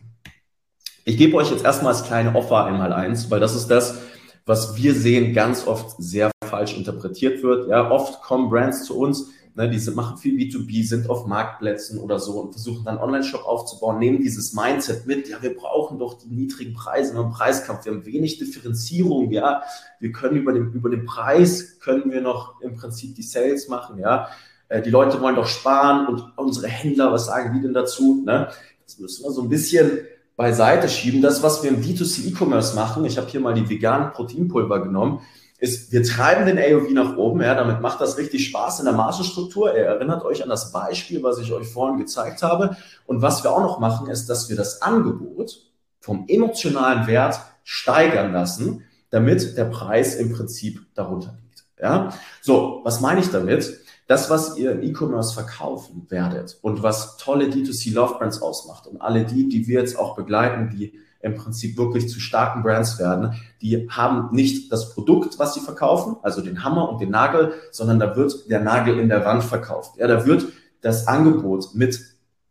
Ich 1.05 1.17
gebe 1.17 1.37
euch 1.37 1.51
jetzt 1.51 1.65
erstmal 1.65 1.93
als 1.95 2.05
kleine 2.05 2.35
Offer 2.35 2.65
einmal 2.65 2.93
eins, 2.93 3.31
weil 3.31 3.41
das 3.41 3.55
ist 3.55 3.69
das, 3.69 3.99
was 4.45 4.77
wir 4.77 4.95
sehen, 4.95 5.33
ganz 5.35 5.67
oft 5.67 5.97
sehr 5.99 6.31
falsch 6.45 6.77
interpretiert 6.77 7.43
wird. 7.43 7.69
Ja, 7.69 7.91
oft 7.91 8.23
kommen 8.23 8.49
Brands 8.49 8.85
zu 8.85 8.99
uns, 8.99 9.31
ne, 9.57 9.69
die 9.69 9.79
sind, 9.79 9.97
machen 9.97 10.19
viel 10.19 10.37
B2B, 10.37 10.87
sind 10.87 11.11
auf 11.11 11.27
Marktplätzen 11.27 11.99
oder 11.99 12.19
so 12.19 12.41
und 12.41 12.53
versuchen 12.53 12.85
dann 12.85 12.99
Online-Shop 12.99 13.45
aufzubauen, 13.45 13.99
nehmen 13.99 14.21
dieses 14.21 14.53
Mindset 14.53 15.07
mit, 15.07 15.29
ja, 15.29 15.43
wir 15.43 15.57
brauchen 15.57 15.99
doch 15.99 16.19
die 16.19 16.29
niedrigen 16.29 16.75
Preise 16.75 17.19
im 17.19 17.31
Preiskampf, 17.31 17.85
wir 17.85 17.93
haben 17.93 18.07
wenig 18.07 18.39
Differenzierung, 18.39 19.33
ja, 19.33 19.63
wir 19.99 20.13
können 20.13 20.37
über 20.37 20.53
den, 20.53 20.73
über 20.73 20.91
den 20.91 21.05
Preis 21.05 21.79
können 21.81 22.11
wir 22.11 22.21
noch 22.21 22.61
im 22.61 22.75
Prinzip 22.75 23.15
die 23.15 23.23
Sales 23.23 23.69
machen, 23.69 23.99
ja, 23.99 24.29
äh, 24.69 24.83
die 24.83 24.91
Leute 24.91 25.21
wollen 25.21 25.37
doch 25.37 25.47
sparen 25.47 26.07
und 26.07 26.33
unsere 26.37 26.69
Händler, 26.69 27.13
was 27.13 27.27
sagen 27.27 27.55
die 27.55 27.63
denn 27.63 27.75
dazu, 27.75 28.23
ne? 28.25 28.49
Das 28.85 28.99
müssen 28.99 29.25
wir 29.25 29.33
so 29.33 29.43
ein 29.43 29.49
bisschen 29.49 30.01
beiseite 30.37 30.89
schieben. 30.89 31.23
Das, 31.23 31.43
was 31.43 31.63
wir 31.63 31.71
im 31.71 31.83
D2C 31.83 32.29
E-Commerce 32.29 32.77
machen, 32.77 33.05
ich 33.05 33.19
habe 33.19 33.29
hier 33.29 33.41
mal 33.41 33.55
die 33.55 33.69
veganen 33.69 34.13
Proteinpulver 34.13 34.83
genommen, 34.83 35.21
ist, 35.59 35.91
wir 35.91 36.03
treiben 36.03 36.45
den 36.45 36.59
AOV 36.59 36.91
nach 36.91 37.17
oben, 37.17 37.41
ja, 37.41 37.55
damit 37.55 37.81
macht 37.81 38.01
das 38.01 38.19
richtig 38.19 38.47
Spaß 38.49 38.81
in 38.81 38.85
der 38.85 38.95
Margenstruktur. 38.95 39.75
Ihr 39.75 39.87
erinnert 39.87 40.23
euch 40.25 40.43
an 40.43 40.51
das 40.51 40.71
Beispiel, 40.71 41.23
was 41.23 41.39
ich 41.39 41.51
euch 41.53 41.67
vorhin 41.67 41.99
gezeigt 41.99 42.43
habe. 42.43 42.77
Und 43.07 43.23
was 43.23 43.43
wir 43.43 43.51
auch 43.51 43.63
noch 43.63 43.79
machen, 43.79 44.09
ist, 44.09 44.29
dass 44.29 44.51
wir 44.51 44.57
das 44.57 44.83
Angebot 44.83 45.63
vom 46.01 46.27
emotionalen 46.29 47.07
Wert 47.07 47.41
steigern 47.65 48.33
lassen, 48.33 48.85
damit 49.11 49.57
der 49.57 49.65
Preis 49.65 50.15
im 50.17 50.33
Prinzip 50.33 50.83
darunter 50.95 51.35
liegt. 51.43 51.65
Ja, 51.81 52.13
so, 52.43 52.81
was 52.85 53.01
meine 53.01 53.21
ich 53.21 53.31
damit? 53.31 53.81
Das, 54.07 54.31
was 54.31 54.57
ihr 54.57 54.73
im 54.73 54.83
E-Commerce 54.83 55.35
verkaufen 55.35 56.07
werdet 56.09 56.59
und 56.63 56.83
was 56.83 57.17
tolle 57.17 57.47
D2C 57.47 57.93
Love 57.93 58.19
Brands 58.19 58.41
ausmacht 58.41 58.87
und 58.87 59.01
alle 59.01 59.25
die, 59.25 59.49
die 59.49 59.67
wir 59.67 59.81
jetzt 59.81 59.99
auch 59.99 60.15
begleiten, 60.15 60.71
die 60.71 61.01
im 61.27 61.35
Prinzip 61.35 61.77
wirklich 61.77 62.09
zu 62.09 62.21
starken 62.21 62.63
Brands 62.63 62.99
werden. 62.99 63.35
Die 63.61 63.89
haben 63.91 64.35
nicht 64.35 64.73
das 64.73 64.95
Produkt, 64.95 65.39
was 65.39 65.55
sie 65.55 65.61
verkaufen, 65.61 66.17
also 66.23 66.41
den 66.41 66.63
Hammer 66.63 66.89
und 66.89 67.01
den 67.01 67.11
Nagel, 67.11 67.55
sondern 67.73 67.99
da 67.99 68.17
wird 68.17 68.49
der 68.49 68.61
Nagel 68.61 68.99
in 68.99 69.09
der 69.09 69.25
Wand 69.25 69.43
verkauft. 69.43 69.97
Ja, 69.99 70.07
da 70.07 70.25
wird 70.25 70.47
das 70.83 71.09
Angebot 71.09 71.75
mit 71.75 72.01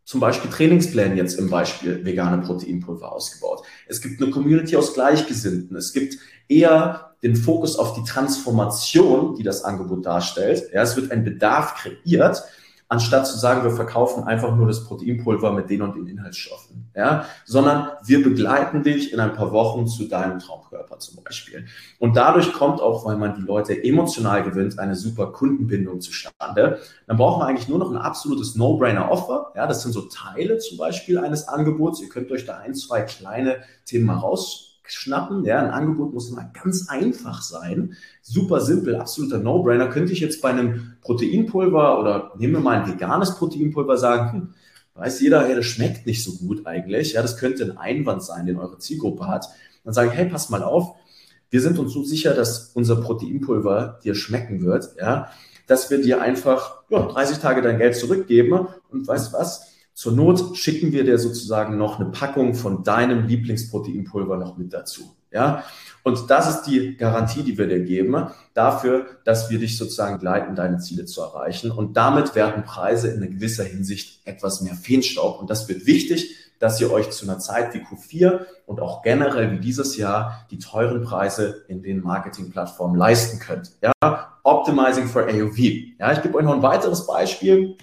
zum 0.04 0.20
Beispiel 0.20 0.50
Trainingsplänen 0.50 1.16
jetzt 1.16 1.38
im 1.38 1.50
Beispiel 1.50 2.04
vegane 2.04 2.42
Proteinpulver 2.42 3.10
ausgebaut. 3.10 3.62
Es 3.88 4.00
gibt 4.00 4.22
eine 4.22 4.30
Community 4.30 4.76
aus 4.76 4.94
Gleichgesinnten. 4.94 5.76
Es 5.76 5.92
gibt 5.92 6.18
eher 6.48 7.05
den 7.22 7.36
Fokus 7.36 7.78
auf 7.78 7.94
die 7.94 8.04
Transformation, 8.04 9.34
die 9.36 9.42
das 9.42 9.64
Angebot 9.64 10.04
darstellt. 10.04 10.64
Ja, 10.72 10.82
es 10.82 10.96
wird 10.96 11.10
ein 11.10 11.24
Bedarf 11.24 11.74
kreiert 11.74 12.44
anstatt 12.88 13.26
zu 13.26 13.36
sagen, 13.36 13.64
wir 13.64 13.72
verkaufen 13.72 14.24
einfach 14.24 14.54
nur 14.54 14.68
das 14.68 14.84
Proteinpulver 14.84 15.52
mit 15.52 15.70
den 15.70 15.82
und 15.82 15.96
den 15.96 16.06
Inhaltsstoffen, 16.06 16.90
ja, 16.94 17.26
sondern 17.44 17.90
wir 18.04 18.22
begleiten 18.22 18.82
dich 18.82 19.12
in 19.12 19.20
ein 19.20 19.32
paar 19.32 19.52
Wochen 19.52 19.86
zu 19.86 20.04
deinem 20.04 20.38
Traumkörper 20.38 20.98
zum 20.98 21.22
Beispiel. 21.22 21.66
Und 21.98 22.16
dadurch 22.16 22.52
kommt 22.52 22.80
auch, 22.80 23.04
weil 23.04 23.16
man 23.16 23.34
die 23.34 23.42
Leute 23.42 23.82
emotional 23.82 24.42
gewinnt, 24.44 24.78
eine 24.78 24.94
super 24.94 25.32
Kundenbindung 25.32 26.00
zustande. 26.00 26.78
Dann 27.06 27.16
brauchen 27.16 27.40
wir 27.40 27.46
eigentlich 27.46 27.68
nur 27.68 27.78
noch 27.78 27.90
ein 27.90 27.96
absolutes 27.96 28.54
No-Brainer-Offer. 28.54 29.52
Ja, 29.56 29.66
das 29.66 29.82
sind 29.82 29.92
so 29.92 30.02
Teile 30.02 30.58
zum 30.58 30.78
Beispiel 30.78 31.18
eines 31.18 31.48
Angebots. 31.48 32.00
Ihr 32.00 32.08
könnt 32.08 32.30
euch 32.30 32.46
da 32.46 32.58
ein, 32.58 32.74
zwei 32.74 33.02
kleine 33.02 33.56
Themen 33.84 34.06
mal 34.06 34.18
raus 34.18 34.75
schnappen. 34.88 35.44
Ja, 35.44 35.60
ein 35.60 35.70
Angebot 35.70 36.14
muss 36.14 36.30
immer 36.30 36.50
ganz 36.62 36.88
einfach 36.88 37.42
sein. 37.42 37.96
Super 38.22 38.60
simpel, 38.60 38.96
absoluter 38.96 39.38
No-Brainer. 39.38 39.88
Könnte 39.88 40.12
ich 40.12 40.20
jetzt 40.20 40.42
bei 40.42 40.50
einem 40.50 40.94
Proteinpulver 41.02 41.98
oder 41.98 42.32
nehmen 42.36 42.54
wir 42.54 42.60
mal 42.60 42.82
ein 42.82 42.92
veganes 42.92 43.36
Proteinpulver 43.36 43.96
sagen, 43.96 44.32
hm, 44.32 44.54
weiß 44.94 45.20
jeder, 45.20 45.48
ja, 45.48 45.54
das 45.54 45.66
schmeckt 45.66 46.06
nicht 46.06 46.24
so 46.24 46.32
gut 46.32 46.66
eigentlich. 46.66 47.12
Ja, 47.12 47.22
das 47.22 47.36
könnte 47.36 47.64
ein 47.64 47.76
Einwand 47.76 48.22
sein, 48.22 48.46
den 48.46 48.58
eure 48.58 48.78
Zielgruppe 48.78 49.26
hat. 49.26 49.46
Dann 49.84 49.94
sage 49.94 50.10
ich, 50.10 50.14
hey, 50.14 50.28
pass 50.28 50.50
mal 50.50 50.62
auf. 50.62 50.96
Wir 51.50 51.60
sind 51.60 51.78
uns 51.78 51.92
so 51.92 52.02
sicher, 52.02 52.34
dass 52.34 52.72
unser 52.74 52.96
Proteinpulver 52.96 54.00
dir 54.02 54.14
schmecken 54.14 54.62
wird, 54.64 54.96
ja, 54.98 55.30
dass 55.66 55.90
wir 55.90 56.00
dir 56.00 56.20
einfach 56.20 56.82
ja, 56.90 57.06
30 57.06 57.38
Tage 57.38 57.62
dein 57.62 57.78
Geld 57.78 57.96
zurückgeben 57.96 58.66
und 58.90 59.06
weißt 59.06 59.32
was? 59.32 59.75
Zur 59.96 60.12
Not 60.12 60.58
schicken 60.58 60.92
wir 60.92 61.04
dir 61.04 61.18
sozusagen 61.18 61.78
noch 61.78 61.98
eine 61.98 62.10
Packung 62.10 62.54
von 62.54 62.84
deinem 62.84 63.26
Lieblingsproteinpulver 63.26 64.36
noch 64.36 64.58
mit 64.58 64.74
dazu. 64.74 65.16
Ja, 65.30 65.64
und 66.02 66.28
das 66.28 66.50
ist 66.50 66.62
die 66.64 66.98
Garantie, 66.98 67.42
die 67.42 67.56
wir 67.56 67.66
dir 67.66 67.80
geben, 67.80 68.26
dafür, 68.52 69.06
dass 69.24 69.48
wir 69.48 69.58
dich 69.58 69.78
sozusagen 69.78 70.18
gleiten, 70.18 70.54
deine 70.54 70.80
Ziele 70.80 71.06
zu 71.06 71.22
erreichen. 71.22 71.70
Und 71.70 71.96
damit 71.96 72.34
werden 72.34 72.62
Preise 72.64 73.08
in 73.08 73.22
gewisser 73.22 73.64
Hinsicht 73.64 74.20
etwas 74.26 74.60
mehr 74.60 74.74
Feenstaub. 74.74 75.40
Und 75.40 75.48
das 75.48 75.66
wird 75.66 75.86
wichtig, 75.86 76.36
dass 76.58 76.78
ihr 76.78 76.92
euch 76.92 77.08
zu 77.08 77.24
einer 77.24 77.38
Zeit 77.38 77.72
wie 77.72 77.78
Q4 77.78 78.40
und 78.66 78.80
auch 78.80 79.00
generell 79.00 79.50
wie 79.52 79.60
dieses 79.60 79.96
Jahr 79.96 80.46
die 80.50 80.58
teuren 80.58 81.04
Preise 81.04 81.64
in 81.68 81.82
den 81.82 82.02
Marketingplattformen 82.02 82.98
leisten 82.98 83.38
könnt. 83.38 83.72
Ja, 83.80 84.36
Optimizing 84.42 85.08
for 85.08 85.22
AOV. 85.22 85.58
Ja, 85.98 86.12
ich 86.12 86.22
gebe 86.22 86.36
euch 86.36 86.44
noch 86.44 86.54
ein 86.54 86.62
weiteres 86.62 87.06
Beispiel. 87.06 87.76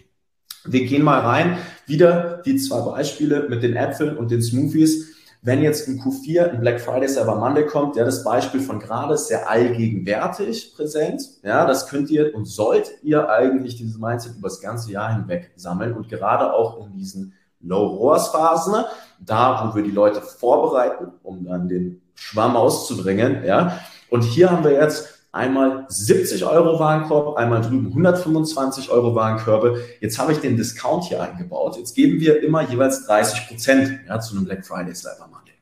Wir 0.66 0.86
gehen 0.86 1.04
mal 1.04 1.20
rein. 1.20 1.58
Wieder 1.86 2.42
die 2.46 2.56
zwei 2.58 2.82
Beispiele 2.82 3.48
mit 3.50 3.64
den 3.64 3.76
Äpfeln 3.76 4.18
und 4.18 4.32
den 4.32 4.42
Smoothies. 4.42 5.14
Wenn 5.42 5.62
jetzt 5.62 5.90
im 5.90 6.00
Q4 6.00 6.52
ein 6.52 6.62
Black 6.62 6.80
Friday 6.80 7.10
Cyber 7.10 7.36
Monday 7.36 7.66
kommt, 7.66 7.98
ja, 7.98 8.06
das 8.06 8.24
Beispiel 8.24 8.62
von 8.62 8.80
gerade 8.80 9.16
ist 9.16 9.28
sehr 9.28 9.50
allgegenwärtig 9.50 10.74
präsent. 10.74 11.22
Ja, 11.44 11.66
das 11.66 11.90
könnt 11.90 12.10
ihr 12.10 12.34
und 12.34 12.46
sollt 12.46 12.90
ihr 13.04 13.30
eigentlich 13.30 13.76
dieses 13.76 13.98
Mindset 13.98 14.38
über 14.38 14.48
das 14.48 14.62
ganze 14.62 14.90
Jahr 14.94 15.14
hinweg 15.14 15.52
sammeln 15.58 15.94
und 15.94 16.08
gerade 16.08 16.54
auch 16.54 16.86
in 16.86 16.94
diesen 16.94 17.34
Low 17.60 17.86
ROAS 17.86 18.30
Phasen, 18.30 18.86
da 19.20 19.70
wo 19.70 19.76
wir 19.76 19.84
die 19.84 19.92
Leute 19.92 20.22
vorbereiten, 20.22 21.12
um 21.24 21.44
dann 21.46 21.68
den 21.68 22.02
Schwamm 22.14 22.56
auszubringen, 22.56 23.44
ja. 23.46 23.80
Und 24.10 24.22
hier 24.22 24.50
haben 24.50 24.64
wir 24.64 24.72
jetzt 24.72 25.13
einmal 25.34 25.86
70 25.90 26.46
Euro 26.46 26.80
Warenkorb, 26.80 27.36
einmal 27.38 27.62
drüben 27.62 27.88
125 27.88 28.90
Euro 28.92 29.16
Warenkörbe. 29.16 29.82
Jetzt 30.00 30.18
habe 30.20 30.32
ich 30.32 30.38
den 30.38 30.56
Discount 30.56 31.06
hier 31.06 31.22
eingebaut. 31.22 31.76
Jetzt 31.76 31.96
geben 31.96 32.22
wir 32.22 32.42
immer 32.42 32.62
jeweils 32.70 33.06
30 33.08 33.48
Prozent 33.48 34.00
ja, 34.08 34.20
zu 34.20 34.36
einem 34.36 34.46
Black 34.46 34.66
Friday 34.66 34.94
Cyber 34.96 35.28
Monday. 35.30 35.54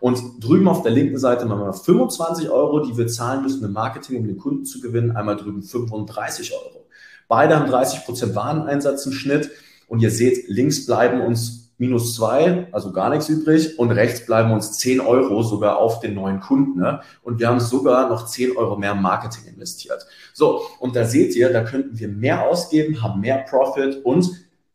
Und 0.00 0.42
drüben 0.42 0.66
auf 0.66 0.82
der 0.82 0.92
linken 0.92 1.18
Seite 1.18 1.44
machen 1.44 1.60
wir 1.60 1.72
25 1.74 2.48
Euro, 2.48 2.80
die 2.80 2.96
wir 2.96 3.06
zahlen 3.06 3.42
müssen 3.42 3.62
im 3.62 3.72
Marketing, 3.72 4.18
um 4.18 4.26
den 4.26 4.38
Kunden 4.38 4.64
zu 4.64 4.80
gewinnen. 4.80 5.14
Einmal 5.14 5.36
drüben 5.36 5.62
35 5.62 6.54
Euro. 6.54 6.86
Beide 7.28 7.56
haben 7.56 7.70
30 7.70 8.06
Prozent 8.06 8.34
Wareneinsatz 8.34 9.04
im 9.04 9.12
Schnitt. 9.12 9.50
Und 9.86 10.00
ihr 10.00 10.10
seht, 10.10 10.48
links 10.48 10.86
bleiben 10.86 11.20
uns 11.20 11.69
minus 11.80 12.14
zwei, 12.14 12.68
also 12.72 12.92
gar 12.92 13.08
nichts 13.08 13.28
übrig. 13.30 13.78
Und 13.78 13.90
rechts 13.90 14.26
bleiben 14.26 14.52
uns 14.52 14.78
zehn 14.78 15.00
Euro 15.00 15.42
sogar 15.42 15.78
auf 15.78 15.98
den 16.00 16.14
neuen 16.14 16.38
Kunden. 16.38 16.78
Ne? 16.78 17.00
Und 17.22 17.40
wir 17.40 17.48
haben 17.48 17.58
sogar 17.58 18.08
noch 18.10 18.26
zehn 18.26 18.54
Euro 18.56 18.76
mehr 18.76 18.94
Marketing 18.94 19.46
investiert. 19.46 20.06
So, 20.34 20.60
und 20.78 20.94
da 20.94 21.06
seht 21.06 21.34
ihr, 21.34 21.50
da 21.50 21.64
könnten 21.64 21.98
wir 21.98 22.08
mehr 22.08 22.46
ausgeben, 22.46 23.02
haben 23.02 23.20
mehr 23.20 23.38
Profit 23.48 24.04
und 24.04 24.30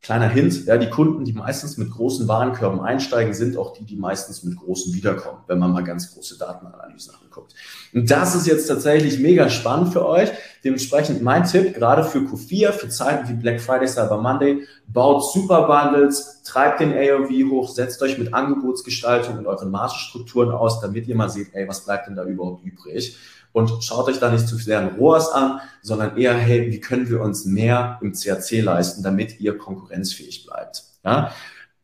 Kleiner 0.05 0.29
Hint, 0.29 0.67
ja, 0.67 0.77
die 0.77 0.91
Kunden, 0.91 1.25
die 1.25 1.33
meistens 1.33 1.77
mit 1.77 1.89
großen 1.89 2.27
Warenkörben 2.27 2.79
einsteigen, 2.79 3.33
sind 3.33 3.57
auch 3.57 3.73
die, 3.73 3.85
die 3.85 3.95
meistens 3.95 4.43
mit 4.43 4.55
großen 4.55 4.93
wiederkommen, 4.93 5.39
wenn 5.47 5.57
man 5.57 5.71
mal 5.71 5.83
ganz 5.83 6.13
große 6.13 6.37
Datenanalysen 6.37 7.15
anguckt. 7.23 7.55
Und 7.91 8.11
das 8.11 8.35
ist 8.35 8.45
jetzt 8.45 8.67
tatsächlich 8.67 9.17
mega 9.17 9.49
spannend 9.49 9.93
für 9.93 10.05
euch. 10.05 10.29
Dementsprechend 10.63 11.23
mein 11.23 11.45
Tipp, 11.45 11.73
gerade 11.73 12.03
für 12.03 12.19
Q4, 12.19 12.71
für 12.71 12.87
Zeiten 12.89 13.27
wie 13.29 13.33
Black 13.33 13.59
Friday, 13.59 13.87
Cyber 13.87 14.21
Monday, 14.21 14.67
baut 14.85 15.25
Super 15.33 15.63
Bundles, 15.63 16.43
treibt 16.43 16.81
den 16.81 16.93
AOV 16.93 17.49
hoch, 17.49 17.69
setzt 17.69 17.99
euch 18.03 18.19
mit 18.19 18.31
Angebotsgestaltung 18.31 19.39
und 19.39 19.47
euren 19.47 19.71
Margenstrukturen 19.71 20.51
aus, 20.51 20.81
damit 20.81 21.07
ihr 21.07 21.15
mal 21.15 21.29
seht, 21.29 21.47
ey, 21.53 21.67
was 21.67 21.83
bleibt 21.83 22.07
denn 22.07 22.15
da 22.15 22.25
überhaupt 22.25 22.63
übrig? 22.63 23.17
Und 23.55 23.81
schaut 23.85 24.09
euch 24.09 24.19
da 24.19 24.29
nicht 24.29 24.49
zu 24.49 24.57
sehr 24.57 24.79
ein 24.79 24.97
ROAS 24.97 25.31
an, 25.31 25.61
sondern 25.81 26.17
eher, 26.17 26.33
hey, 26.33 26.69
wie 26.69 26.81
können 26.81 27.09
wir 27.09 27.21
uns 27.21 27.45
mehr 27.45 27.97
im 28.01 28.11
CAC 28.11 28.61
leisten, 28.61 29.01
damit 29.01 29.39
ihr 29.39 29.57
konkurrenzfähig 29.57 30.45
bleibt. 30.45 30.83
Ja? 31.05 31.31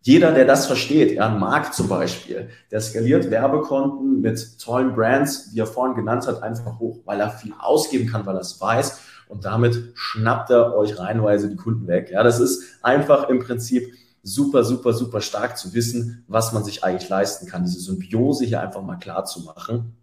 Jeder, 0.02 0.34
der 0.34 0.44
das 0.44 0.66
versteht, 0.66 1.14
ja, 1.14 1.30
Marc 1.30 1.74
zum 1.74 1.88
Beispiel, 1.88 2.50
der 2.72 2.82
skaliert 2.82 3.32
Werbekonten 3.32 4.20
mit 4.20 4.60
tollen 4.60 4.94
Brands, 4.94 5.52
wie 5.54 5.62
er 5.62 5.66
vorhin 5.66 5.96
genannt 5.96 6.28
hat, 6.28 6.44
einfach 6.44 6.78
hoch, 6.78 7.00
weil 7.06 7.22
er 7.22 7.30
viel 7.30 7.54
ausgeben 7.58 8.12
kann, 8.12 8.26
weil 8.26 8.36
er 8.36 8.42
es 8.42 8.60
weiß 8.60 9.00
und 9.30 9.46
damit 9.46 9.94
schnappt 9.94 10.50
er 10.50 10.76
euch 10.76 11.00
reihenweise 11.00 11.48
die 11.48 11.56
Kunden 11.56 11.88
weg. 11.88 12.10
Ja, 12.12 12.22
das 12.22 12.42
ist 12.42 12.84
einfach 12.84 13.30
im 13.30 13.40
Prinzip 13.40 13.94
super, 14.24 14.66
super, 14.66 14.92
super 14.92 15.22
stark 15.22 15.58
zu 15.58 15.74
wissen, 15.74 16.26
was 16.28 16.52
man 16.52 16.66
sich 16.66 16.84
eigentlich 16.84 17.08
leisten 17.08 17.48
kann, 17.48 17.64
diese 17.64 17.80
Symbiose 17.80 18.44
hier 18.44 18.60
einfach 18.60 18.82
mal 18.82 18.98
klar 18.98 19.24
zu 19.24 19.44
machen. 19.44 19.96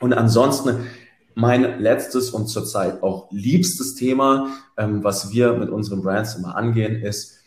Und 0.00 0.12
ansonsten 0.12 0.86
mein 1.34 1.80
letztes 1.80 2.30
und 2.30 2.48
zurzeit 2.48 3.02
auch 3.02 3.28
liebstes 3.30 3.94
Thema, 3.94 4.48
ähm, 4.76 5.02
was 5.02 5.32
wir 5.32 5.54
mit 5.54 5.70
unseren 5.70 6.02
Brands 6.02 6.34
immer 6.36 6.56
angehen, 6.56 7.02
ist, 7.02 7.38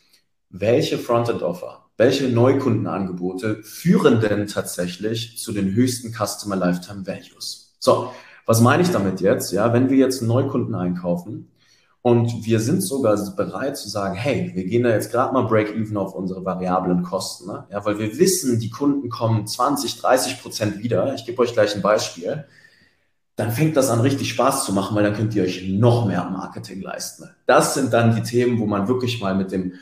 welche 0.50 0.98
Frontend-Offer, 0.98 1.86
welche 1.98 2.30
Neukundenangebote 2.30 3.64
führen 3.64 4.22
denn 4.22 4.48
tatsächlich 4.48 5.38
zu 5.38 5.52
den 5.52 5.74
höchsten 5.74 6.14
Customer 6.14 6.56
Lifetime 6.56 7.06
Values? 7.06 7.76
So, 7.80 8.12
Was 8.46 8.62
meine 8.62 8.82
ich 8.82 8.92
damit 8.92 9.20
jetzt? 9.20 9.52
Ja, 9.52 9.74
wenn 9.74 9.90
wir 9.90 9.98
jetzt 9.98 10.22
Neukunden 10.22 10.74
einkaufen 10.74 11.52
und 12.02 12.46
wir 12.46 12.62
sind 12.62 12.82
sogar 12.82 13.18
bereit 13.36 13.76
zu 13.76 13.90
sagen, 13.90 14.16
hey, 14.16 14.52
wir 14.56 14.64
gehen 14.64 14.84
da 14.84 14.90
jetzt 14.92 15.12
gerade 15.12 15.34
mal 15.34 15.42
Break-Even 15.42 15.98
auf 15.98 16.16
unsere 16.16 16.46
variablen 16.46 17.04
Kosten, 17.04 17.48
ne? 17.48 17.68
ja, 17.70 17.84
weil 17.84 18.00
wir 18.00 18.18
wissen, 18.18 18.62
die 18.62 18.70
Kunden 18.70 19.10
kommen 19.10 19.46
20, 19.46 20.00
30 20.00 20.42
Prozent 20.42 20.82
wieder. 20.82 21.14
Ich 21.16 21.26
gebe 21.26 21.42
euch 21.42 21.52
gleich 21.52 21.76
ein 21.76 21.82
Beispiel. 21.82 22.46
Dann 23.38 23.52
fängt 23.52 23.78
das 23.78 23.90
an, 23.90 24.02
richtig 24.02 24.30
Spaß 24.30 24.66
zu 24.66 24.74
machen, 24.74 24.96
weil 24.96 25.04
dann 25.04 25.14
könnt 25.14 25.34
ihr 25.36 25.44
euch 25.44 25.64
noch 25.68 26.06
mehr 26.06 26.26
Marketing 26.26 26.82
leisten. 26.82 27.30
Das 27.46 27.76
sind 27.76 27.94
dann 27.94 28.16
die 28.16 28.24
Themen, 28.24 28.60
wo 28.60 28.66
man 28.66 28.88
wirklich 28.88 29.22
mal 29.22 29.36
mit 29.36 29.52
dem 29.52 29.74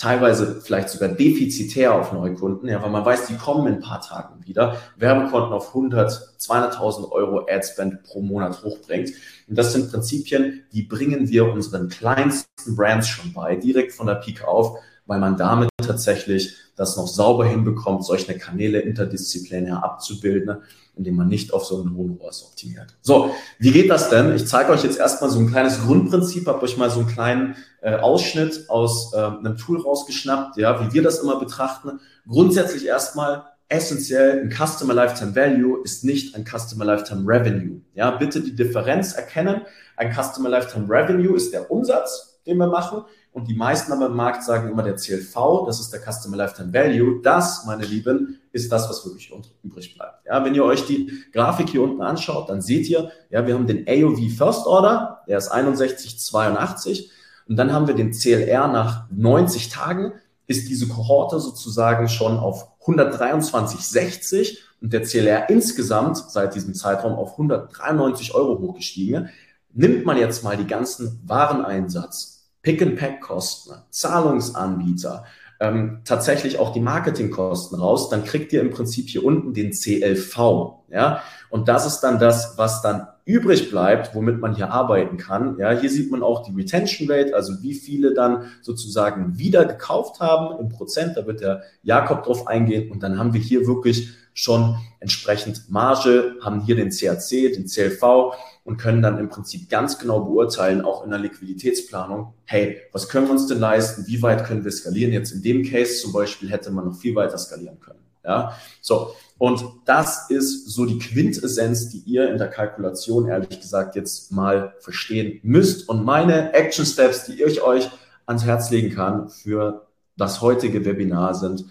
teilweise 0.00 0.62
vielleicht 0.62 0.88
sogar 0.88 1.10
defizitär 1.10 1.92
auf 1.92 2.12
Neukunden, 2.12 2.68
ja, 2.70 2.82
weil 2.82 2.88
man 2.88 3.04
weiß, 3.04 3.26
die 3.26 3.36
kommen 3.36 3.66
in 3.66 3.74
ein 3.74 3.80
paar 3.80 4.00
Tagen 4.00 4.46
wieder, 4.46 4.76
Werbekonten 4.96 5.52
auf 5.52 5.68
100, 5.68 6.10
200.000 6.38 7.10
Euro 7.10 7.46
Adspend 7.50 8.02
pro 8.04 8.22
Monat 8.22 8.62
hochbringt. 8.64 9.10
Und 9.46 9.58
das 9.58 9.74
sind 9.74 9.90
Prinzipien, 9.90 10.62
die 10.72 10.84
bringen 10.84 11.28
wir 11.28 11.52
unseren 11.52 11.90
kleinsten 11.90 12.76
Brands 12.76 13.08
schon 13.08 13.34
bei, 13.34 13.56
direkt 13.56 13.92
von 13.92 14.06
der 14.06 14.14
Peak 14.14 14.42
auf, 14.42 14.78
weil 15.10 15.18
man 15.18 15.36
damit 15.36 15.70
tatsächlich 15.84 16.54
das 16.76 16.96
noch 16.96 17.08
sauber 17.08 17.44
hinbekommt, 17.44 18.04
solche 18.04 18.38
Kanäle 18.38 18.78
interdisziplinär 18.78 19.82
abzubilden, 19.82 20.58
indem 20.94 21.16
man 21.16 21.26
nicht 21.26 21.52
auf 21.52 21.64
so 21.64 21.80
einen 21.80 21.96
hohen 21.96 22.16
ROAS 22.20 22.44
optimiert. 22.44 22.94
So, 23.02 23.34
wie 23.58 23.72
geht 23.72 23.90
das 23.90 24.08
denn? 24.08 24.36
Ich 24.36 24.46
zeige 24.46 24.70
euch 24.70 24.84
jetzt 24.84 25.00
erstmal 25.00 25.28
so 25.28 25.40
ein 25.40 25.50
kleines 25.50 25.80
Grundprinzip, 25.80 26.46
habe 26.46 26.62
euch 26.62 26.76
mal 26.76 26.90
so 26.90 27.00
einen 27.00 27.08
kleinen 27.08 27.56
äh, 27.80 27.96
Ausschnitt 27.96 28.70
aus 28.70 29.12
äh, 29.12 29.16
einem 29.16 29.56
Tool 29.56 29.80
rausgeschnappt, 29.80 30.58
ja, 30.58 30.80
wie 30.80 30.94
wir 30.94 31.02
das 31.02 31.18
immer 31.18 31.40
betrachten. 31.40 31.98
Grundsätzlich 32.28 32.86
erstmal 32.86 33.46
essentiell, 33.68 34.42
ein 34.42 34.50
Customer 34.50 34.94
Lifetime 34.94 35.34
Value 35.34 35.82
ist 35.82 36.04
nicht 36.04 36.36
ein 36.36 36.44
Customer 36.44 36.84
Lifetime 36.84 37.26
Revenue. 37.26 37.80
Ja, 37.94 38.12
bitte 38.12 38.42
die 38.42 38.54
Differenz 38.54 39.14
erkennen. 39.14 39.62
Ein 39.96 40.12
Customer 40.12 40.48
Lifetime 40.48 40.88
Revenue 40.88 41.34
ist 41.34 41.52
der 41.52 41.68
Umsatz, 41.68 42.40
den 42.46 42.58
wir 42.58 42.68
machen. 42.68 43.02
Und 43.32 43.48
die 43.48 43.54
meisten 43.54 43.92
aber 43.92 44.06
im 44.06 44.16
Markt 44.16 44.42
sagen 44.42 44.68
immer 44.68 44.82
der 44.82 44.96
CLV, 44.96 45.64
das 45.66 45.80
ist 45.80 45.90
der 45.92 46.00
Customer 46.00 46.36
Lifetime 46.36 46.72
Value. 46.72 47.20
Das, 47.22 47.64
meine 47.64 47.84
Lieben, 47.84 48.40
ist 48.52 48.72
das, 48.72 48.88
was 48.88 49.04
wirklich 49.04 49.32
übrig 49.62 49.94
bleibt. 49.94 50.26
Ja, 50.26 50.44
wenn 50.44 50.54
ihr 50.54 50.64
euch 50.64 50.86
die 50.86 51.12
Grafik 51.32 51.68
hier 51.68 51.82
unten 51.82 52.02
anschaut, 52.02 52.48
dann 52.48 52.60
seht 52.60 52.88
ihr, 52.88 53.12
ja, 53.30 53.46
wir 53.46 53.54
haben 53.54 53.66
den 53.66 53.86
AOV 53.86 54.36
First 54.36 54.66
Order, 54.66 55.22
der 55.28 55.38
ist 55.38 55.52
61,82. 55.52 57.08
Und 57.48 57.56
dann 57.56 57.72
haben 57.72 57.86
wir 57.86 57.94
den 57.94 58.12
CLR 58.12 58.68
nach 58.68 59.06
90 59.10 59.68
Tagen, 59.68 60.12
ist 60.46 60.68
diese 60.68 60.88
Kohorte 60.88 61.38
sozusagen 61.38 62.08
schon 62.08 62.36
auf 62.36 62.68
123,60 62.84 64.58
und 64.80 64.92
der 64.92 65.02
CLR 65.02 65.50
insgesamt 65.50 66.16
seit 66.16 66.54
diesem 66.54 66.74
Zeitraum 66.74 67.12
auf 67.12 67.32
193 67.32 68.34
Euro 68.34 68.58
hochgestiegen. 68.58 69.28
Nimmt 69.72 70.04
man 70.06 70.16
jetzt 70.16 70.42
mal 70.42 70.56
die 70.56 70.66
ganzen 70.66 71.20
Wareneinsatz, 71.24 72.39
Pick-and-Pack-Kosten, 72.62 73.74
Zahlungsanbieter, 73.90 75.24
ähm, 75.60 76.00
tatsächlich 76.04 76.58
auch 76.58 76.72
die 76.72 76.80
Marketingkosten 76.80 77.78
raus, 77.78 78.08
dann 78.08 78.24
kriegt 78.24 78.52
ihr 78.52 78.62
im 78.62 78.70
Prinzip 78.70 79.08
hier 79.08 79.24
unten 79.24 79.52
den 79.52 79.72
CLV. 79.72 80.84
Ja? 80.90 81.22
Und 81.50 81.68
das 81.68 81.86
ist 81.86 82.00
dann 82.00 82.18
das, 82.18 82.54
was 82.56 82.80
dann 82.80 83.08
übrig 83.26 83.70
bleibt, 83.70 84.14
womit 84.14 84.40
man 84.40 84.54
hier 84.54 84.72
arbeiten 84.72 85.18
kann. 85.18 85.58
Ja, 85.58 85.70
hier 85.70 85.90
sieht 85.90 86.10
man 86.10 86.22
auch 86.22 86.42
die 86.44 86.54
Retention 86.54 87.10
Rate, 87.10 87.34
also 87.34 87.62
wie 87.62 87.74
viele 87.74 88.14
dann 88.14 88.46
sozusagen 88.62 89.38
wieder 89.38 89.66
gekauft 89.66 90.20
haben 90.20 90.58
im 90.58 90.68
Prozent. 90.68 91.16
Da 91.16 91.26
wird 91.26 91.40
der 91.40 91.62
Jakob 91.82 92.24
drauf 92.24 92.46
eingehen. 92.46 92.90
Und 92.90 93.02
dann 93.02 93.18
haben 93.18 93.34
wir 93.34 93.40
hier 93.40 93.66
wirklich 93.66 94.14
schon 94.40 94.78
entsprechend 95.00 95.70
Marge, 95.70 96.36
haben 96.40 96.62
hier 96.62 96.74
den 96.74 96.90
CAC, 96.90 97.52
den 97.52 97.66
CLV 97.66 98.32
und 98.64 98.78
können 98.78 99.02
dann 99.02 99.18
im 99.18 99.28
Prinzip 99.28 99.68
ganz 99.68 99.98
genau 99.98 100.20
beurteilen, 100.20 100.80
auch 100.80 101.04
in 101.04 101.10
der 101.10 101.18
Liquiditätsplanung, 101.18 102.32
hey, 102.46 102.80
was 102.92 103.08
können 103.10 103.26
wir 103.26 103.32
uns 103.32 103.46
denn 103.48 103.60
leisten? 103.60 104.06
Wie 104.06 104.22
weit 104.22 104.46
können 104.46 104.64
wir 104.64 104.72
skalieren? 104.72 105.12
Jetzt 105.12 105.32
in 105.32 105.42
dem 105.42 105.62
Case 105.62 106.00
zum 106.00 106.12
Beispiel 106.12 106.50
hätte 106.50 106.70
man 106.70 106.86
noch 106.86 106.96
viel 106.96 107.14
weiter 107.14 107.36
skalieren 107.36 107.80
können. 107.80 108.00
Ja, 108.24 108.56
so. 108.80 109.14
Und 109.36 109.64
das 109.86 110.30
ist 110.30 110.68
so 110.70 110.84
die 110.84 110.98
Quintessenz, 110.98 111.88
die 111.88 111.98
ihr 111.98 112.30
in 112.30 112.38
der 112.38 112.48
Kalkulation 112.48 113.28
ehrlich 113.28 113.60
gesagt 113.60 113.96
jetzt 113.96 114.32
mal 114.32 114.74
verstehen 114.80 115.40
müsst. 115.42 115.88
Und 115.88 116.04
meine 116.04 116.52
Action 116.52 116.84
Steps, 116.84 117.24
die 117.24 117.42
ich 117.42 117.62
euch 117.62 117.90
ans 118.26 118.44
Herz 118.44 118.70
legen 118.70 118.94
kann 118.94 119.28
für 119.28 119.86
das 120.16 120.42
heutige 120.42 120.84
Webinar 120.84 121.34
sind, 121.34 121.64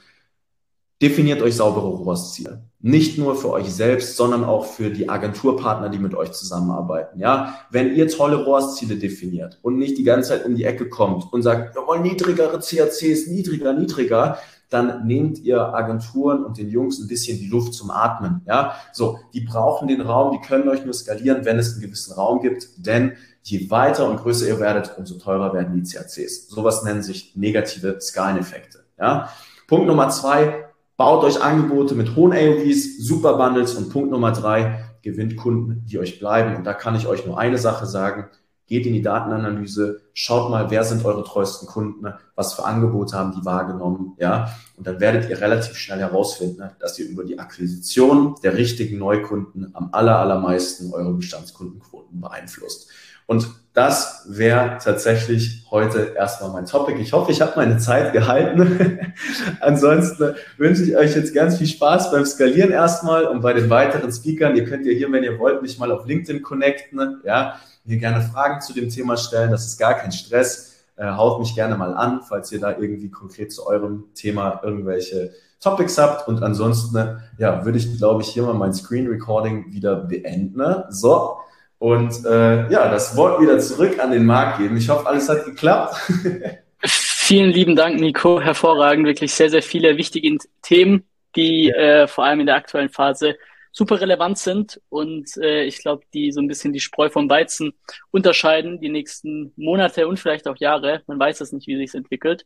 definiert 1.02 1.42
euch 1.42 1.56
saubere 1.56 1.88
ROAS-Ziele. 1.88 2.64
Nicht 2.82 3.18
nur 3.18 3.36
für 3.36 3.52
euch 3.52 3.74
selbst, 3.74 4.16
sondern 4.18 4.44
auch 4.44 4.66
für 4.66 4.90
die 4.90 5.10
Agenturpartner, 5.10 5.90
die 5.90 6.00
mit 6.00 6.16
euch 6.16 6.32
zusammenarbeiten. 6.32 7.20
Ja, 7.20 7.56
wenn 7.72 7.96
ihr 7.96 8.08
tolle 8.08 8.44
ROAS-Ziele 8.44 8.96
definiert 8.96 9.60
und 9.62 9.78
nicht 9.78 9.98
die 9.98 10.04
ganze 10.04 10.30
Zeit 10.30 10.46
um 10.46 10.56
die 10.56 10.66
Ecke 10.66 10.90
kommt 10.90 11.32
und 11.32 11.42
sagt, 11.42 11.76
wir 11.76 11.86
wollen 11.88 12.04
niedrigere 12.04 12.60
CACs, 12.60 13.28
niedriger, 13.28 13.74
niedriger, 13.74 14.38
dann 14.70 15.08
nehmt 15.08 15.40
ihr 15.40 15.74
Agenturen 15.74 16.46
und 16.46 16.58
den 16.58 16.70
Jungs 16.70 17.00
ein 17.00 17.08
bisschen 17.08 17.40
die 17.40 17.48
Luft 17.48 17.74
zum 17.74 17.90
Atmen. 17.90 18.42
Ja, 18.46 18.76
so, 18.94 19.20
die 19.34 19.42
brauchen 19.42 19.88
den 19.88 20.02
Raum, 20.02 20.32
die 20.32 20.48
können 20.48 20.70
euch 20.70 20.86
nur 20.86 20.94
skalieren, 20.94 21.44
wenn 21.44 21.58
es 21.58 21.74
einen 21.74 21.82
gewissen 21.82 22.14
Raum 22.14 22.42
gibt, 22.42 22.68
denn 22.78 23.14
je 23.42 23.70
weiter 23.72 24.08
und 24.08 24.18
größer 24.18 24.48
ihr 24.48 24.60
werdet, 24.60 24.96
umso 24.98 25.16
teurer 25.16 25.54
werden 25.54 25.74
die 25.74 25.90
CACs. 25.90 26.50
Sowas 26.50 26.84
nennen 26.84 27.02
sich 27.02 27.36
negative 27.36 28.00
Skaleneffekte. 28.00 28.86
Ja, 29.00 29.30
Punkt 29.68 29.88
Nummer 29.88 30.10
zwei, 30.10 30.69
baut 31.00 31.24
euch 31.24 31.42
Angebote 31.42 31.96
mit 31.96 32.18
hohen 32.18 32.34
AOVs, 32.34 32.98
Super 32.98 33.38
Bundles 33.38 33.74
und 33.76 33.90
Punkt 33.90 34.12
Nummer 34.12 34.34
drei, 34.34 34.84
gewinnt 35.02 35.38
Kunden, 35.38 35.86
die 35.86 35.98
euch 35.98 36.20
bleiben. 36.20 36.58
Und 36.58 36.66
da 36.66 36.74
kann 36.74 36.94
ich 36.94 37.08
euch 37.08 37.26
nur 37.26 37.40
eine 37.40 37.58
Sache 37.58 37.86
sagen, 37.86 38.26
geht 38.68 38.86
in 38.86 38.92
die 38.92 39.02
Datenanalyse, 39.02 40.02
schaut 40.14 40.52
mal, 40.52 40.70
wer 40.72 40.84
sind 40.84 41.06
eure 41.06 41.24
treuesten 41.24 41.70
Kunden, 41.70 42.14
was 42.36 42.54
für 42.54 42.66
Angebote 42.66 43.18
haben 43.18 43.32
die 43.32 43.46
wahrgenommen, 43.46 44.16
ja, 44.20 44.54
und 44.76 44.86
dann 44.88 45.00
werdet 45.00 45.30
ihr 45.30 45.40
relativ 45.40 45.78
schnell 45.78 46.00
herausfinden, 46.00 46.70
dass 46.80 47.00
ihr 47.00 47.08
über 47.08 47.24
die 47.24 47.40
Akquisition 47.40 48.36
der 48.44 48.58
richtigen 48.58 48.98
Neukunden 49.00 49.72
am 49.74 49.90
aller, 49.94 50.20
allermeisten 50.20 50.94
eure 50.94 51.14
Bestandskundenquoten 51.14 52.20
beeinflusst. 52.20 52.90
Und 53.30 53.48
das 53.76 54.26
wäre 54.28 54.80
tatsächlich 54.84 55.68
heute 55.70 56.15
erstmal 56.18 56.50
mein 56.50 56.65
Topic. 56.65 57.00
Ich 57.00 57.13
hoffe, 57.13 57.32
ich 57.32 57.42
habe 57.42 57.54
meine 57.58 57.78
Zeit 57.78 58.12
gehalten. 58.12 59.13
Ansonsten 59.62 60.34
wünsche 60.58 60.82
ich 60.82 60.98
euch 60.98 61.15
jetzt 61.15 61.36
ganz 61.36 61.60
viel 61.60 61.68
Spaß 61.68 62.10
beim 62.10 62.26
Skalieren 62.26 62.72
erstmal 62.72 63.26
und 63.26 63.42
bei 63.42 63.54
den 63.54 63.70
weiteren 63.70 64.12
Speakern. 64.12 64.56
Ihr 64.56 64.65
könnt 64.65 64.84
ja 64.88 64.94
hier, 64.94 65.12
wenn 65.12 65.24
ihr 65.24 65.38
wollt, 65.38 65.62
mich 65.62 65.78
mal 65.78 65.92
auf 65.92 66.08
LinkedIn 66.08 66.42
connecten. 66.42 67.22
Ja, 67.24 67.60
mir 67.86 67.98
gerne 67.98 68.22
Fragen 68.22 68.62
zu 68.62 68.74
dem 68.74 68.89
Thema 68.89 69.15
stellen. 69.15 69.52
Das 69.52 69.68
ist 69.68 69.78
gar 69.78 69.94
kein 69.94 70.12
Stress. 70.12 70.78
Äh, 70.96 71.12
haut 71.12 71.39
mich 71.39 71.54
gerne 71.54 71.78
mal 71.78 71.94
an, 71.94 72.22
falls 72.28 72.52
ihr 72.52 72.60
da 72.60 72.76
irgendwie 72.80 73.12
konkret 73.12 73.54
zu 73.54 73.68
eurem 73.68 74.06
Thema 74.15 74.60
irgendwelche 74.63 75.34
Topics 75.60 76.00
habt. 76.00 76.28
Und 76.28 76.42
ansonsten, 76.42 77.20
ja, 77.38 77.63
würde 77.63 77.78
ich, 77.78 77.96
glaube 77.96 78.24
ich, 78.24 78.30
hier 78.30 78.42
mal 78.42 78.56
mein 78.56 78.74
Screen 78.74 79.06
Recording 79.06 79.72
wieder 79.72 79.98
beenden. 79.98 80.63
So. 80.89 81.38
Und 81.80 82.26
äh, 82.26 82.70
ja, 82.70 82.89
das 82.89 83.15
Wort 83.15 83.42
wieder 83.42 83.58
zurück 83.60 84.00
an 84.00 84.12
den 84.12 84.26
Markt 84.26 84.60
geben. 84.60 84.78
Ich 84.78 84.89
hoffe, 84.89 85.08
alles 85.08 85.30
hat 85.30 85.46
geklappt. 85.46 85.96
Vielen 86.84 87.52
lieben 87.52 87.76
Dank, 87.76 88.00
Nico. 88.00 88.42
Hervorragend. 88.42 89.06
Wirklich 89.06 89.34
sehr, 89.34 89.50
sehr 89.50 89.62
viele 89.62 89.98
wichtige 89.98 90.38
Themen, 90.62 91.06
die 91.36 91.70
äh, 91.70 92.08
vor 92.08 92.26
allem 92.26 92.42
in 92.42 92.48
der 92.48 92.56
aktuellen 92.56 92.89
Phase 92.89 93.36
super 93.72 94.02
relevant 94.02 94.38
sind 94.38 94.82
und 94.89 95.38
äh, 95.38 95.63
ich 95.63 95.80
glaube, 95.80 96.04
die 96.13 96.32
so 96.32 96.42
ein 96.42 96.48
bisschen 96.48 96.74
die 96.74 96.80
Spreu 96.80 97.10
vom 97.10 97.30
Weizen 97.30 97.74
unterscheiden, 98.12 98.82
die 98.82 98.89
nächsten 98.89 99.54
Monate 99.56 100.08
und 100.08 100.20
vielleicht 100.20 100.48
auch 100.48 100.58
Jahre. 100.58 101.04
Man 101.08 101.20
weiß 101.20 101.42
es 101.42 101.52
nicht, 101.52 101.68
wie 101.68 101.78
sich 101.78 101.94
entwickelt. 101.94 102.46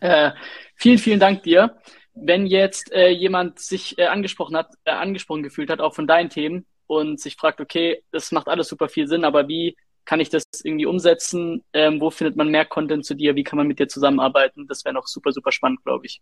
Äh, 0.00 0.30
vielen, 0.76 0.98
vielen 0.98 1.20
Dank 1.20 1.42
dir. 1.42 1.76
Wenn 2.14 2.46
jetzt 2.46 2.92
äh, 2.92 3.10
jemand 3.10 3.58
sich 3.58 3.98
äh, 3.98 4.06
angesprochen 4.06 4.56
hat, 4.56 4.72
äh, 4.84 4.92
angesprochen 4.92 5.42
gefühlt 5.42 5.70
hat, 5.70 5.80
auch 5.80 5.94
von 5.94 6.06
deinen 6.06 6.30
Themen 6.30 6.66
und 6.90 7.20
sich 7.20 7.36
fragt, 7.36 7.60
okay, 7.60 8.02
das 8.10 8.32
macht 8.32 8.48
alles 8.48 8.66
super 8.66 8.88
viel 8.88 9.06
Sinn, 9.06 9.24
aber 9.24 9.46
wie 9.46 9.76
kann 10.04 10.18
ich 10.18 10.28
das 10.28 10.42
irgendwie 10.64 10.86
umsetzen? 10.86 11.62
Ähm, 11.72 12.00
wo 12.00 12.10
findet 12.10 12.36
man 12.36 12.48
mehr 12.48 12.64
Content 12.64 13.04
zu 13.06 13.14
dir? 13.14 13.36
Wie 13.36 13.44
kann 13.44 13.58
man 13.58 13.68
mit 13.68 13.78
dir 13.78 13.86
zusammenarbeiten? 13.86 14.66
Das 14.66 14.84
wäre 14.84 14.92
noch 14.92 15.06
super, 15.06 15.30
super 15.30 15.52
spannend, 15.52 15.84
glaube 15.84 16.06
ich. 16.06 16.20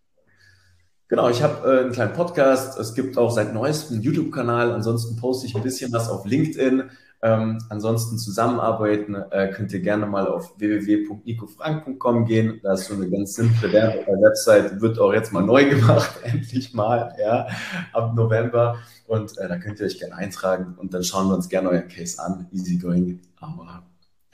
Genau, 1.09 1.31
ich 1.31 1.43
habe 1.43 1.67
äh, 1.67 1.81
einen 1.81 1.93
kleinen 1.93 2.13
Podcast. 2.13 2.79
Es 2.79 2.95
gibt 2.95 3.17
auch 3.17 3.31
seit 3.31 3.55
neuestem 3.55 3.95
einen 3.95 4.03
YouTube-Kanal. 4.03 4.73
Ansonsten 4.73 5.17
poste 5.17 5.47
ich 5.47 5.57
ein 5.57 5.63
bisschen 5.63 5.91
was 5.91 6.11
auf 6.11 6.27
LinkedIn. 6.27 6.91
Ähm, 7.23 7.59
ansonsten 7.71 8.19
zusammenarbeiten 8.19 9.15
äh, 9.31 9.49
könnt 9.49 9.73
ihr 9.73 9.81
gerne 9.81 10.05
mal 10.05 10.29
auf 10.29 10.59
www.nicofrank.com 10.59 12.27
gehen. 12.27 12.61
Da 12.63 12.75
ist 12.75 12.85
so 12.89 12.95
eine 12.95 13.09
ganz 13.09 13.35
simple 13.35 13.73
Website, 13.73 14.83
wird 14.83 14.99
auch 15.01 15.15
jetzt 15.15 15.33
mal 15.33 15.43
neu 15.43 15.65
gemacht, 15.71 16.11
endlich 16.23 16.75
mal, 16.75 17.15
ja, 17.19 17.49
ab 17.95 18.15
November. 18.15 18.77
Und 19.09 19.39
äh, 19.39 19.49
da 19.49 19.59
könnt 19.59 19.81
ihr 19.81 19.87
euch 19.87 19.99
gerne 19.99 20.15
eintragen 20.15 20.77
und 20.77 20.93
dann 20.93 21.03
schauen 21.03 21.29
wir 21.29 21.35
uns 21.35 21.49
gerne 21.49 21.71
euren 21.71 21.89
Case 21.89 22.23
an. 22.23 22.47
Easy 22.53 22.77
going. 22.77 23.21
Aber 23.41 23.83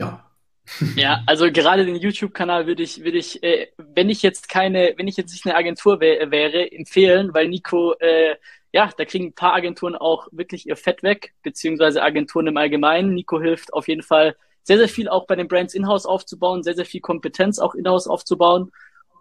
ja, 0.00 0.24
ja, 0.96 1.22
also 1.26 1.50
gerade 1.52 1.84
den 1.84 1.96
YouTube-Kanal 1.96 2.66
würde 2.66 2.82
ich, 2.82 3.04
würde 3.04 3.18
ich, 3.18 3.42
äh, 3.42 3.68
wenn 3.76 4.10
ich 4.10 4.22
jetzt 4.22 4.48
keine, 4.48 4.94
wenn 4.96 5.06
ich 5.06 5.16
jetzt 5.16 5.32
nicht 5.32 5.46
eine 5.46 5.54
Agentur 5.54 6.00
wär, 6.00 6.30
wäre, 6.30 6.72
empfehlen, 6.72 7.32
weil 7.34 7.48
Nico 7.48 7.94
äh, 8.00 8.34
ja, 8.72 8.90
da 8.96 9.04
kriegen 9.04 9.26
ein 9.26 9.34
paar 9.34 9.54
Agenturen 9.54 9.94
auch 9.94 10.26
wirklich 10.32 10.66
ihr 10.66 10.74
Fett 10.74 11.04
weg, 11.04 11.34
beziehungsweise 11.44 12.02
Agenturen 12.02 12.48
im 12.48 12.56
Allgemeinen. 12.56 13.14
Nico 13.14 13.40
hilft 13.40 13.72
auf 13.72 13.86
jeden 13.86 14.02
Fall 14.02 14.34
sehr, 14.64 14.78
sehr 14.78 14.88
viel 14.88 15.08
auch 15.08 15.28
bei 15.28 15.36
den 15.36 15.46
Brands 15.46 15.74
in-house 15.74 16.06
aufzubauen, 16.06 16.64
sehr, 16.64 16.74
sehr 16.74 16.86
viel 16.86 17.00
Kompetenz 17.00 17.60
auch 17.60 17.76
in-house 17.76 18.08
aufzubauen. 18.08 18.72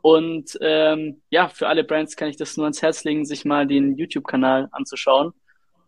Und 0.01 0.57
ähm, 0.61 1.21
ja, 1.29 1.49
für 1.49 1.67
alle 1.67 1.83
Brands 1.83 2.15
kann 2.15 2.29
ich 2.29 2.37
das 2.37 2.57
nur 2.57 2.65
ans 2.65 2.81
Herz 2.81 3.03
legen, 3.03 3.25
sich 3.25 3.45
mal 3.45 3.67
den 3.67 3.95
YouTube-Kanal 3.95 4.69
anzuschauen 4.71 5.33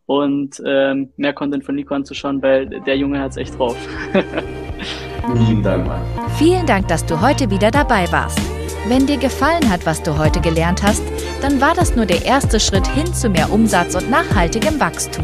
und 0.05 0.61
ähm, 0.65 1.09
mehr 1.17 1.33
Content 1.33 1.65
von 1.65 1.75
Nico 1.75 1.93
anzuschauen, 1.95 2.41
weil 2.41 2.67
der 2.67 2.97
Junge 2.97 3.19
hat's 3.19 3.35
echt 3.37 3.57
drauf. 3.57 3.75
Vielen 5.33 5.63
Dank, 5.63 5.87
Mann. 5.87 6.01
Vielen 6.37 6.65
Dank, 6.65 6.87
dass 6.87 7.05
du 7.05 7.21
heute 7.21 7.49
wieder 7.49 7.71
dabei 7.71 8.11
warst. 8.11 8.39
Wenn 8.87 9.07
dir 9.07 9.17
gefallen 9.17 9.67
hat, 9.69 9.85
was 9.87 10.03
du 10.03 10.17
heute 10.17 10.39
gelernt 10.41 10.83
hast, 10.83 11.01
dann 11.41 11.59
war 11.59 11.73
das 11.73 11.95
nur 11.95 12.05
der 12.05 12.23
erste 12.23 12.59
Schritt 12.59 12.85
hin 12.87 13.11
zu 13.13 13.29
mehr 13.29 13.51
Umsatz 13.51 13.95
und 13.95 14.11
nachhaltigem 14.11 14.79
Wachstum. 14.79 15.23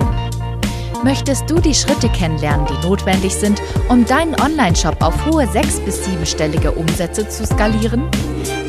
Möchtest 1.04 1.50
du 1.50 1.56
die 1.60 1.74
Schritte 1.74 2.10
kennenlernen, 2.10 2.68
die 2.68 2.88
notwendig 2.88 3.34
sind, 3.36 3.60
um 3.90 4.06
deinen 4.06 4.40
Online-Shop 4.40 5.02
auf 5.02 5.26
hohe 5.26 5.48
sechs- 5.48 5.80
bis 5.80 6.06
siebenstellige 6.06 6.72
Umsätze 6.72 7.28
zu 7.28 7.44
skalieren? 7.46 8.04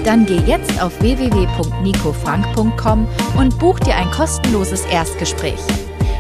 Dann 0.05 0.25
geh 0.27 0.39
jetzt 0.47 0.83
auf 0.83 0.99
www.nicofrank.com 1.01 3.07
und 3.39 3.59
buch 3.59 3.79
dir 3.81 3.97
ein 3.97 4.11
kostenloses 4.11 4.85
Erstgespräch. 4.87 5.61